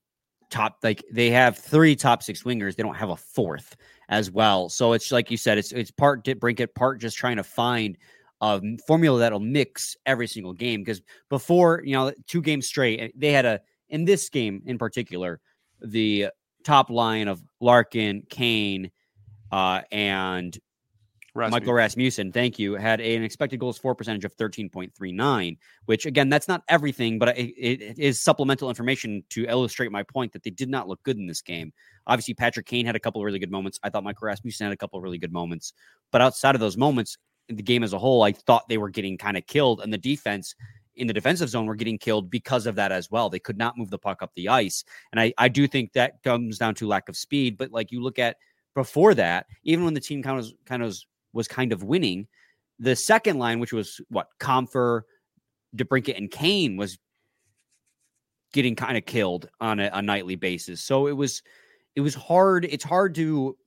top. 0.50 0.80
Like 0.84 1.04
they 1.12 1.30
have 1.30 1.58
three 1.58 1.96
top 1.96 2.24
six 2.24 2.44
wingers, 2.44 2.76
they 2.76 2.84
don't 2.84 2.96
have 2.96 3.10
a 3.10 3.18
fourth 3.18 3.78
as 4.10 4.32
well. 4.32 4.69
So 4.69 4.93
it's 4.93 5.12
like 5.12 5.32
you 5.32 5.38
said, 5.38 5.58
it's 5.58 5.72
it's 5.72 5.91
part 5.91 6.24
Brinkett, 6.26 6.76
part 6.76 7.00
just 7.00 7.17
trying 7.17 7.38
to 7.38 7.43
find 7.43 7.98
a 8.41 8.62
formula 8.88 9.19
that'll 9.19 9.39
mix 9.39 9.95
every 10.06 10.28
single 10.28 10.54
game. 10.54 10.82
Because 10.82 11.02
before, 11.30 11.82
you 11.86 11.93
know, 11.93 12.12
two 12.28 12.41
games 12.41 12.67
straight, 12.67 13.00
eh, 13.00 13.10
they 13.15 13.32
had 13.32 13.45
a 13.45 13.62
in 13.89 14.06
this 14.06 14.30
game 14.30 14.62
in 14.65 14.78
particular, 14.78 15.39
the 15.82 16.28
top 16.63 16.89
line 16.89 17.28
of 17.28 17.41
Larkin, 17.62 18.24
Kane, 18.30 18.91
uh, 19.52 19.82
and 19.91 20.58
Rasmussen. 21.36 21.63
Michael 21.63 21.74
Rasmussen, 21.74 22.32
thank 22.32 22.58
you, 22.58 22.74
had 22.74 23.00
an 23.00 23.24
expected 23.24 23.60
goals 23.60 23.78
for 23.78 23.94
percentage 23.96 24.26
of 24.26 24.36
13.39, 24.36 25.58
which 25.86 26.06
again, 26.06 26.30
that's 26.30 26.48
not 26.48 26.63
everything, 26.68 27.20
but 27.20 27.38
it, 27.38 27.50
it 27.58 28.00
is 28.00 28.20
supplemental 28.20 28.70
information 28.70 29.24
to 29.30 29.46
illustrate 29.46 29.92
my 29.92 30.04
point 30.04 30.32
that 30.34 30.44
they 30.44 30.50
did 30.50 30.70
not 30.70 30.88
look 30.88 31.02
good 31.04 31.18
in 31.18 31.28
this 31.28 31.42
game. 31.42 31.72
Obviously, 32.08 32.34
Patrick 32.34 32.65
Kane 32.65 32.86
had 32.86 32.96
a 32.96 33.00
couple 33.00 33.22
of 33.22 33.26
really 33.26 33.39
good 33.39 33.52
moments. 33.52 33.80
I 33.84 33.89
thought 33.89 34.04
Michael 34.04 34.28
Rasmussen 34.28 34.65
had 34.65 34.74
a 34.74 34.78
couple 34.78 34.98
of 34.98 35.04
really 35.04 35.18
good 35.18 35.34
moments, 35.34 35.74
but 36.12 36.22
outside 36.22 36.56
of 36.56 36.62
those 36.62 36.78
moments, 36.78 37.18
the 37.48 37.63
game 37.63 37.84
as 37.84 37.94
a 37.94 38.00
whole, 38.00 38.24
I 38.24 38.32
thought 38.32 38.68
they 38.70 38.78
were 38.78 38.89
getting 38.89 39.18
kind 39.18 39.38
of 39.38 39.46
killed, 39.48 39.82
and 39.82 39.92
the 39.92 39.98
defense 39.98 40.56
in 40.96 41.08
the 41.08 41.13
defensive 41.13 41.50
zone 41.50 41.65
were 41.65 41.76
getting 41.76 41.98
killed 41.98 42.30
because 42.30 42.68
of 42.68 42.76
that 42.76 42.92
as 42.92 43.10
well. 43.10 43.30
They 43.30 43.39
could 43.39 43.58
not 43.58 43.78
move 43.78 43.89
the 43.89 43.98
puck 43.98 44.22
up 44.22 44.32
the 44.36 44.50
ice, 44.50 44.84
and 45.12 45.20
I 45.20 45.34
I 45.38 45.48
do 45.48 45.68
think 45.68 45.94
that 45.94 46.22
comes 46.24 46.58
down 46.58 46.76
to 46.76 46.88
lack 46.88 47.10
of 47.10 47.18
speed. 47.18 47.58
But 47.58 47.72
like 47.72 47.92
you 47.92 48.02
look 48.02 48.20
at 48.20 48.38
before 48.76 49.13
that, 49.15 49.48
even 49.63 49.86
when 49.86 49.94
the 49.94 50.00
team 50.00 50.22
kind 50.22 50.39
of 50.39 50.48
kind 50.65 50.84
of 50.84 50.98
was 51.34 51.48
kind 51.48 51.72
of 51.72 51.84
winning. 51.84 52.28
The 52.80 52.96
second 52.96 53.39
line, 53.39 53.60
which 53.60 53.74
was 53.74 54.02
what 54.10 54.28
Compher, 54.39 55.02
DeBrincat, 55.76 56.18
and 56.18 56.32
Kane, 56.32 56.78
was 56.78 56.98
getting 58.54 58.76
kind 58.76 58.98
of 58.98 59.06
killed 59.06 59.50
on 59.60 59.80
a, 59.80 59.89
a 59.94 60.02
nightly 60.02 60.36
basis. 60.36 60.82
So 60.82 61.08
it 61.08 61.15
was 61.15 61.42
it 61.96 62.02
was 62.02 62.15
hard. 62.15 62.65
It's 62.65 62.84
hard 62.84 63.15
to 63.15 63.58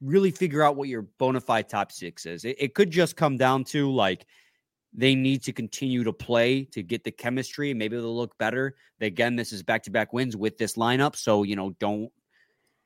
really 0.00 0.30
figure 0.30 0.62
out 0.62 0.76
what 0.76 0.88
your 0.88 1.02
bona 1.18 1.40
fide 1.40 1.68
top 1.68 1.92
six 1.92 2.24
is. 2.26 2.44
It, 2.44 2.56
it, 2.58 2.74
could 2.74 2.90
just 2.90 3.16
come 3.16 3.36
down 3.36 3.64
to 3.64 3.90
like 3.90 4.26
they 4.92 5.14
need 5.14 5.42
to 5.42 5.52
continue 5.52 6.04
to 6.04 6.12
play 6.12 6.64
to 6.66 6.82
get 6.82 7.04
the 7.04 7.10
chemistry. 7.10 7.74
Maybe 7.74 7.96
they'll 7.96 8.16
look 8.16 8.36
better. 8.38 8.76
Again, 9.00 9.36
this 9.36 9.52
is 9.52 9.62
back 9.62 9.82
to 9.84 9.90
back 9.90 10.12
wins 10.12 10.36
with 10.36 10.56
this 10.56 10.74
lineup. 10.74 11.16
So, 11.16 11.42
you 11.42 11.56
know, 11.56 11.70
don't 11.80 12.10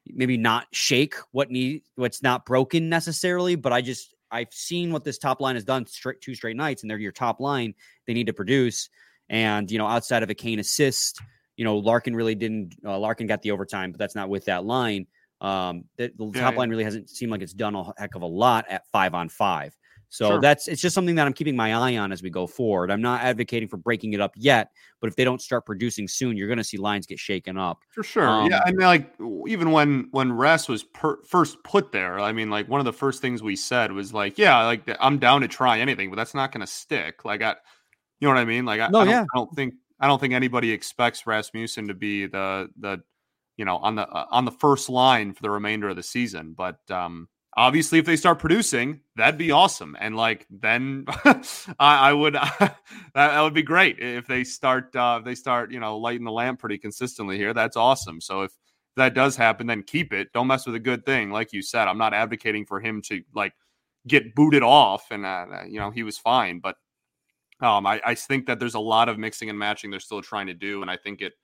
maybe 0.06 0.36
not 0.36 0.66
shake 0.72 1.14
what 1.32 1.50
need 1.50 1.82
what's 1.96 2.22
not 2.22 2.46
broken 2.46 2.88
necessarily, 2.88 3.54
but 3.54 3.72
I 3.72 3.80
just 3.80 4.14
I've 4.30 4.52
seen 4.52 4.92
what 4.92 5.04
this 5.04 5.18
top 5.18 5.40
line 5.40 5.56
has 5.56 5.64
done 5.64 5.86
straight 5.86 6.20
two 6.20 6.34
straight 6.34 6.56
nights, 6.56 6.82
and 6.82 6.90
they're 6.90 6.98
your 6.98 7.12
top 7.12 7.40
line. 7.40 7.74
They 8.06 8.14
need 8.14 8.26
to 8.26 8.32
produce, 8.32 8.88
and 9.28 9.70
you 9.70 9.78
know 9.78 9.86
outside 9.86 10.22
of 10.22 10.30
a 10.30 10.34
Kane 10.34 10.58
assist, 10.58 11.20
you 11.56 11.64
know 11.64 11.78
Larkin 11.78 12.16
really 12.16 12.34
didn't. 12.34 12.74
Uh, 12.84 12.98
Larkin 12.98 13.26
got 13.26 13.42
the 13.42 13.50
overtime, 13.50 13.92
but 13.92 13.98
that's 13.98 14.14
not 14.14 14.28
with 14.28 14.46
that 14.46 14.64
line. 14.64 15.06
Um, 15.40 15.84
the, 15.96 16.12
the 16.16 16.30
top 16.30 16.52
yeah. 16.54 16.58
line 16.58 16.70
really 16.70 16.84
hasn't 16.84 17.10
seemed 17.10 17.32
like 17.32 17.42
it's 17.42 17.52
done 17.52 17.74
a 17.74 17.92
heck 17.98 18.14
of 18.14 18.22
a 18.22 18.26
lot 18.26 18.64
at 18.68 18.86
five 18.92 19.12
on 19.12 19.28
five. 19.28 19.76
So 20.12 20.28
sure. 20.28 20.40
that's 20.42 20.68
it's 20.68 20.82
just 20.82 20.94
something 20.94 21.14
that 21.14 21.26
I'm 21.26 21.32
keeping 21.32 21.56
my 21.56 21.72
eye 21.72 21.96
on 21.96 22.12
as 22.12 22.22
we 22.22 22.28
go 22.28 22.46
forward. 22.46 22.90
I'm 22.90 23.00
not 23.00 23.22
advocating 23.22 23.66
for 23.66 23.78
breaking 23.78 24.12
it 24.12 24.20
up 24.20 24.34
yet, 24.36 24.70
but 25.00 25.06
if 25.08 25.16
they 25.16 25.24
don't 25.24 25.40
start 25.40 25.64
producing 25.64 26.06
soon, 26.06 26.36
you're 26.36 26.48
going 26.48 26.58
to 26.58 26.64
see 26.64 26.76
lines 26.76 27.06
get 27.06 27.18
shaken 27.18 27.56
up. 27.56 27.80
For 27.88 28.02
sure. 28.02 28.28
Um, 28.28 28.50
yeah, 28.50 28.60
I 28.62 28.72
mean, 28.72 28.86
like 28.86 29.10
even 29.48 29.70
when 29.72 30.08
when 30.10 30.30
Rest 30.30 30.68
was 30.68 30.84
per- 30.84 31.22
first 31.22 31.64
put 31.64 31.92
there, 31.92 32.20
I 32.20 32.30
mean, 32.32 32.50
like 32.50 32.68
one 32.68 32.78
of 32.78 32.84
the 32.84 32.92
first 32.92 33.22
things 33.22 33.42
we 33.42 33.56
said 33.56 33.90
was 33.90 34.12
like, 34.12 34.36
yeah, 34.36 34.62
like 34.66 34.82
I'm 35.00 35.18
down 35.18 35.40
to 35.40 35.48
try 35.48 35.78
anything, 35.78 36.10
but 36.10 36.16
that's 36.16 36.34
not 36.34 36.52
going 36.52 36.60
to 36.60 36.66
stick. 36.66 37.24
Like 37.24 37.40
I, 37.40 37.56
you 38.20 38.28
know 38.28 38.34
what 38.34 38.40
I 38.40 38.44
mean? 38.44 38.66
Like 38.66 38.82
I, 38.82 38.88
no, 38.88 39.00
I, 39.00 39.04
don't, 39.06 39.14
yeah. 39.14 39.22
I 39.22 39.38
don't 39.38 39.56
think 39.56 39.72
I 39.98 40.08
don't 40.08 40.18
think 40.18 40.34
anybody 40.34 40.72
expects 40.72 41.26
Rasmussen 41.26 41.88
to 41.88 41.94
be 41.94 42.26
the 42.26 42.68
the 42.78 43.02
you 43.56 43.64
know 43.64 43.78
on 43.78 43.94
the 43.94 44.06
uh, 44.06 44.26
on 44.30 44.44
the 44.44 44.52
first 44.52 44.90
line 44.90 45.32
for 45.32 45.40
the 45.40 45.50
remainder 45.50 45.88
of 45.88 45.96
the 45.96 46.02
season, 46.02 46.52
but 46.54 46.80
um 46.90 47.28
obviously 47.56 47.98
if 47.98 48.06
they 48.06 48.16
start 48.16 48.38
producing 48.38 49.00
that'd 49.16 49.38
be 49.38 49.50
awesome. 49.50 49.96
And 50.00 50.16
like 50.16 50.46
then 50.50 51.04
I, 51.78 52.10
I, 52.10 52.12
would 52.12 52.34
that, 52.34 52.76
that, 53.14 53.40
would 53.40 53.54
be 53.54 53.62
great. 53.62 53.98
If 53.98 54.26
they 54.26 54.44
start 54.44 54.94
uh 54.96 55.18
if 55.20 55.24
they 55.24 55.34
start 55.34 55.70
you 55.70 55.80
know 55.80 55.98
lighting 55.98 56.24
the 56.24 56.32
lamp 56.32 56.60
pretty 56.60 56.78
consistently 56.78 57.36
here 57.36 57.54
that's 57.54 57.76
awesome. 57.76 58.20
So 58.20 58.42
if 58.42 58.52
that 58.96 59.14
does 59.14 59.36
happen 59.36 59.66
then 59.66 59.82
keep 59.82 60.12
it. 60.12 60.32
Don't 60.32 60.46
mess 60.46 60.66
with 60.66 60.74
a 60.74 60.80
good 60.80 61.04
thing. 61.04 61.30
Like 61.30 61.52
you 61.52 61.62
said 61.62 61.88
i'm 61.88 61.98
not 61.98 62.14
advocating 62.14 62.66
for 62.66 62.80
him 62.80 63.02
to 63.02 63.22
like 63.34 63.52
get 64.08 64.34
booted 64.34 64.62
off 64.62 65.10
and 65.10 65.24
uh, 65.24 65.46
uh 65.52 65.64
you 65.66 65.78
know 65.78 65.90
he 65.90 66.02
was 66.02 66.18
fine. 66.18 66.60
But 66.60 66.76
um 67.60 67.86
I, 67.86 68.00
I 68.04 68.14
think 68.14 68.46
that 68.46 68.58
there's 68.58 68.74
a 68.74 68.80
lot 68.80 69.08
of 69.08 69.18
mixing 69.18 69.50
and 69.50 69.58
matching 69.58 69.90
they're 69.90 70.00
still 70.00 70.22
trying 70.22 70.48
to 70.48 70.54
do 70.54 70.82
and 70.82 70.90
i 70.90 70.96
think 70.96 71.20
it 71.20 71.34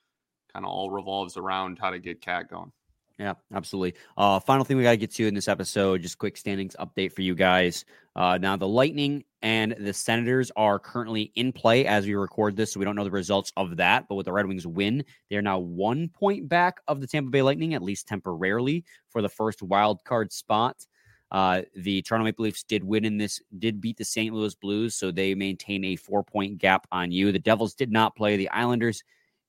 kind 0.52 0.64
of 0.64 0.70
all 0.70 0.90
revolves 0.90 1.36
around 1.36 1.78
how 1.78 1.90
to 1.90 1.98
get 1.98 2.20
cat 2.20 2.50
going 2.50 2.72
yeah, 3.18 3.34
absolutely. 3.52 3.98
Uh, 4.16 4.38
final 4.38 4.64
thing 4.64 4.76
we 4.76 4.84
got 4.84 4.92
to 4.92 4.96
get 4.96 5.10
to 5.14 5.26
in 5.26 5.34
this 5.34 5.48
episode, 5.48 6.02
just 6.02 6.18
quick 6.18 6.36
standings 6.36 6.76
update 6.78 7.12
for 7.12 7.22
you 7.22 7.34
guys. 7.34 7.84
Uh, 8.14 8.38
now, 8.38 8.56
the 8.56 8.68
Lightning 8.68 9.24
and 9.42 9.74
the 9.78 9.92
Senators 9.92 10.52
are 10.54 10.78
currently 10.78 11.32
in 11.34 11.52
play 11.52 11.84
as 11.84 12.06
we 12.06 12.14
record 12.14 12.56
this, 12.56 12.72
so 12.72 12.78
we 12.78 12.84
don't 12.84 12.94
know 12.94 13.02
the 13.02 13.10
results 13.10 13.52
of 13.56 13.76
that. 13.76 14.06
But 14.08 14.14
with 14.14 14.26
the 14.26 14.32
Red 14.32 14.46
Wings 14.46 14.68
win, 14.68 15.04
they 15.30 15.36
are 15.36 15.42
now 15.42 15.58
one 15.58 16.08
point 16.08 16.48
back 16.48 16.76
of 16.86 17.00
the 17.00 17.08
Tampa 17.08 17.30
Bay 17.30 17.42
Lightning, 17.42 17.74
at 17.74 17.82
least 17.82 18.06
temporarily, 18.06 18.84
for 19.08 19.20
the 19.20 19.28
first 19.28 19.62
wild 19.62 20.04
card 20.04 20.32
spot. 20.32 20.86
Uh, 21.32 21.62
the 21.74 22.00
Toronto 22.02 22.24
Maple 22.24 22.44
Leafs 22.44 22.62
did 22.62 22.84
win 22.84 23.04
in 23.04 23.18
this, 23.18 23.42
did 23.58 23.80
beat 23.80 23.96
the 23.96 24.04
St. 24.04 24.32
Louis 24.32 24.54
Blues, 24.54 24.94
so 24.94 25.10
they 25.10 25.34
maintain 25.34 25.84
a 25.84 25.96
four 25.96 26.22
point 26.22 26.58
gap 26.58 26.86
on 26.92 27.10
you. 27.10 27.32
The 27.32 27.38
Devils 27.40 27.74
did 27.74 27.90
not 27.90 28.14
play. 28.14 28.36
The 28.36 28.50
Islanders 28.50 29.02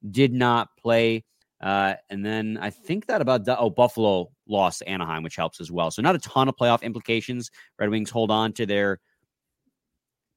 did 0.09 0.33
not 0.33 0.69
play. 0.75 1.23
Uh, 1.61 1.95
and 2.09 2.25
then 2.25 2.57
I 2.61 2.69
think 2.69 3.07
that 3.07 3.21
about 3.21 3.47
oh 3.47 3.69
Buffalo 3.69 4.31
lost 4.47 4.83
Anaheim, 4.87 5.23
which 5.23 5.35
helps 5.35 5.59
as 5.59 5.71
well. 5.71 5.91
So 5.91 6.01
not 6.01 6.15
a 6.15 6.19
ton 6.19 6.47
of 6.47 6.55
playoff 6.55 6.81
implications. 6.81 7.51
Red 7.77 7.89
Wings 7.89 8.09
hold 8.09 8.31
on 8.31 8.53
to 8.53 8.65
their 8.65 8.99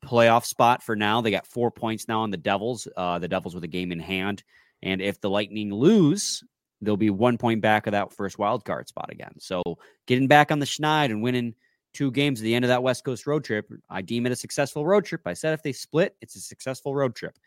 playoff 0.05 0.45
spot 0.45 0.83
for 0.83 0.97
now. 0.97 1.21
They 1.21 1.31
got 1.31 1.47
four 1.47 1.71
points 1.71 2.09
now 2.09 2.23
on 2.23 2.31
the 2.31 2.37
Devils. 2.37 2.89
Uh, 2.97 3.19
the 3.21 3.29
Devils 3.29 3.55
with 3.55 3.65
a 3.65 3.69
game 3.69 3.93
in 3.93 4.01
hand, 4.01 4.43
and 4.83 5.01
if 5.01 5.21
the 5.21 5.31
Lightning 5.31 5.73
lose, 5.73 6.43
they'll 6.81 6.97
be 6.97 7.11
one 7.11 7.39
point 7.39 7.61
back 7.61 7.87
of 7.87 7.93
that 7.93 8.13
first 8.13 8.39
wild 8.39 8.65
card 8.65 8.89
spot 8.89 9.11
again. 9.11 9.35
So 9.39 9.63
getting 10.07 10.27
back 10.27 10.51
on 10.51 10.59
the 10.59 10.67
schneid 10.67 11.07
and 11.07 11.23
winning 11.23 11.55
two 11.95 12.11
games 12.11 12.41
at 12.41 12.45
the 12.45 12.55
end 12.55 12.65
of 12.65 12.71
that 12.71 12.83
West 12.83 13.05
Coast 13.05 13.27
road 13.29 13.45
trip, 13.45 13.69
I 13.89 14.03
deem 14.03 14.27
it 14.27 14.33
a 14.33 14.37
successful 14.37 14.85
road 14.85 15.05
trip. 15.05 15.21
I 15.25 15.35
said 15.35 15.55
if 15.55 15.63
they 15.63 15.73
split, 15.73 16.17
it's 16.21 16.35
a 16.35 16.41
successful 16.41 16.95
road 16.97 17.15
trip, 17.15 17.39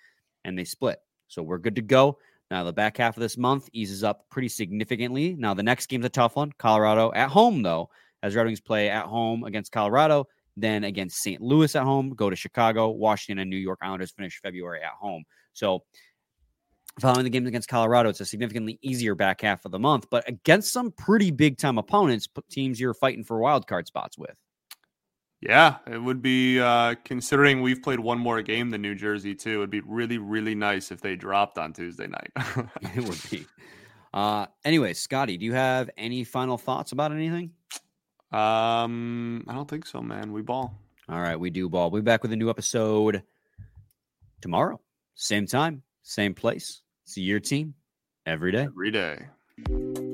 and 0.45 0.57
they 0.57 0.63
split. 0.63 0.99
So 1.27 1.43
we're 1.43 1.57
good 1.57 1.75
to 1.75 1.81
go. 1.81 2.19
Now 2.51 2.63
the 2.63 2.73
back 2.73 2.97
half 2.97 3.17
of 3.17 3.21
this 3.21 3.37
month 3.37 3.69
eases 3.73 4.03
up 4.03 4.29
pretty 4.29 4.49
significantly. 4.49 5.35
Now 5.35 5.53
the 5.53 5.63
next 5.63 5.87
game's 5.87 6.05
a 6.05 6.09
tough 6.09 6.35
one. 6.35 6.51
Colorado 6.57 7.11
at 7.13 7.29
home 7.29 7.63
though, 7.63 7.89
as 8.23 8.35
Red 8.35 8.45
Wings 8.45 8.61
play 8.61 8.89
at 8.89 9.05
home 9.05 9.43
against 9.43 9.71
Colorado, 9.71 10.27
then 10.57 10.83
against 10.83 11.21
St. 11.21 11.41
Louis 11.41 11.75
at 11.75 11.83
home, 11.83 12.11
go 12.11 12.29
to 12.29 12.35
Chicago, 12.35 12.89
Washington, 12.89 13.41
and 13.41 13.49
New 13.49 13.57
York 13.57 13.79
Islanders 13.81 14.11
finish 14.11 14.39
February 14.41 14.81
at 14.83 14.93
home. 14.93 15.23
So 15.53 15.83
following 16.99 17.23
the 17.23 17.29
games 17.29 17.47
against 17.47 17.67
Colorado, 17.67 18.09
it's 18.09 18.21
a 18.21 18.25
significantly 18.25 18.79
easier 18.81 19.15
back 19.15 19.41
half 19.41 19.65
of 19.65 19.71
the 19.71 19.79
month, 19.79 20.07
but 20.09 20.27
against 20.29 20.71
some 20.71 20.91
pretty 20.91 21.31
big 21.31 21.57
time 21.57 21.77
opponents, 21.77 22.27
teams 22.49 22.79
you're 22.79 22.93
fighting 22.93 23.23
for 23.23 23.39
wild 23.39 23.67
card 23.67 23.87
spots 23.87 24.17
with. 24.17 24.35
Yeah, 25.41 25.77
it 25.85 25.97
would 26.01 26.21
be 26.21 26.59
uh, 26.59 26.95
considering 27.03 27.61
we've 27.61 27.81
played 27.81 27.99
one 27.99 28.17
more 28.17 28.41
game 28.41 28.71
than 28.71 28.81
New 28.81 28.95
Jersey 28.95 29.35
too. 29.35 29.59
It'd 29.59 29.69
be 29.69 29.81
really, 29.81 30.17
really 30.17 30.55
nice 30.55 30.91
if 30.91 31.01
they 31.01 31.15
dropped 31.15 31.57
on 31.57 31.73
Tuesday 31.73 32.07
night. 32.07 32.31
it 32.95 33.07
would 33.07 33.21
be. 33.29 33.45
Uh, 34.13 34.47
anyway, 34.63 34.93
Scotty, 34.93 35.37
do 35.37 35.45
you 35.45 35.53
have 35.53 35.89
any 35.97 36.23
final 36.23 36.57
thoughts 36.57 36.93
about 36.93 37.11
anything? 37.11 37.51
Um, 38.31 39.45
I 39.47 39.53
don't 39.53 39.69
think 39.69 39.85
so, 39.85 40.01
man. 40.01 40.31
We 40.31 40.41
ball. 40.41 40.79
All 41.07 41.19
right, 41.19 41.39
we 41.39 41.49
do 41.49 41.69
ball. 41.69 41.91
We'll 41.91 42.01
be 42.01 42.05
back 42.05 42.23
with 42.23 42.31
a 42.31 42.37
new 42.37 42.49
episode 42.49 43.21
tomorrow, 44.41 44.79
same 45.15 45.45
time, 45.45 45.83
same 46.01 46.33
place. 46.33 46.81
See 47.05 47.21
your 47.21 47.39
team 47.39 47.75
every 48.25 48.51
day. 48.51 48.63
Every 48.63 48.91
day. 48.91 50.04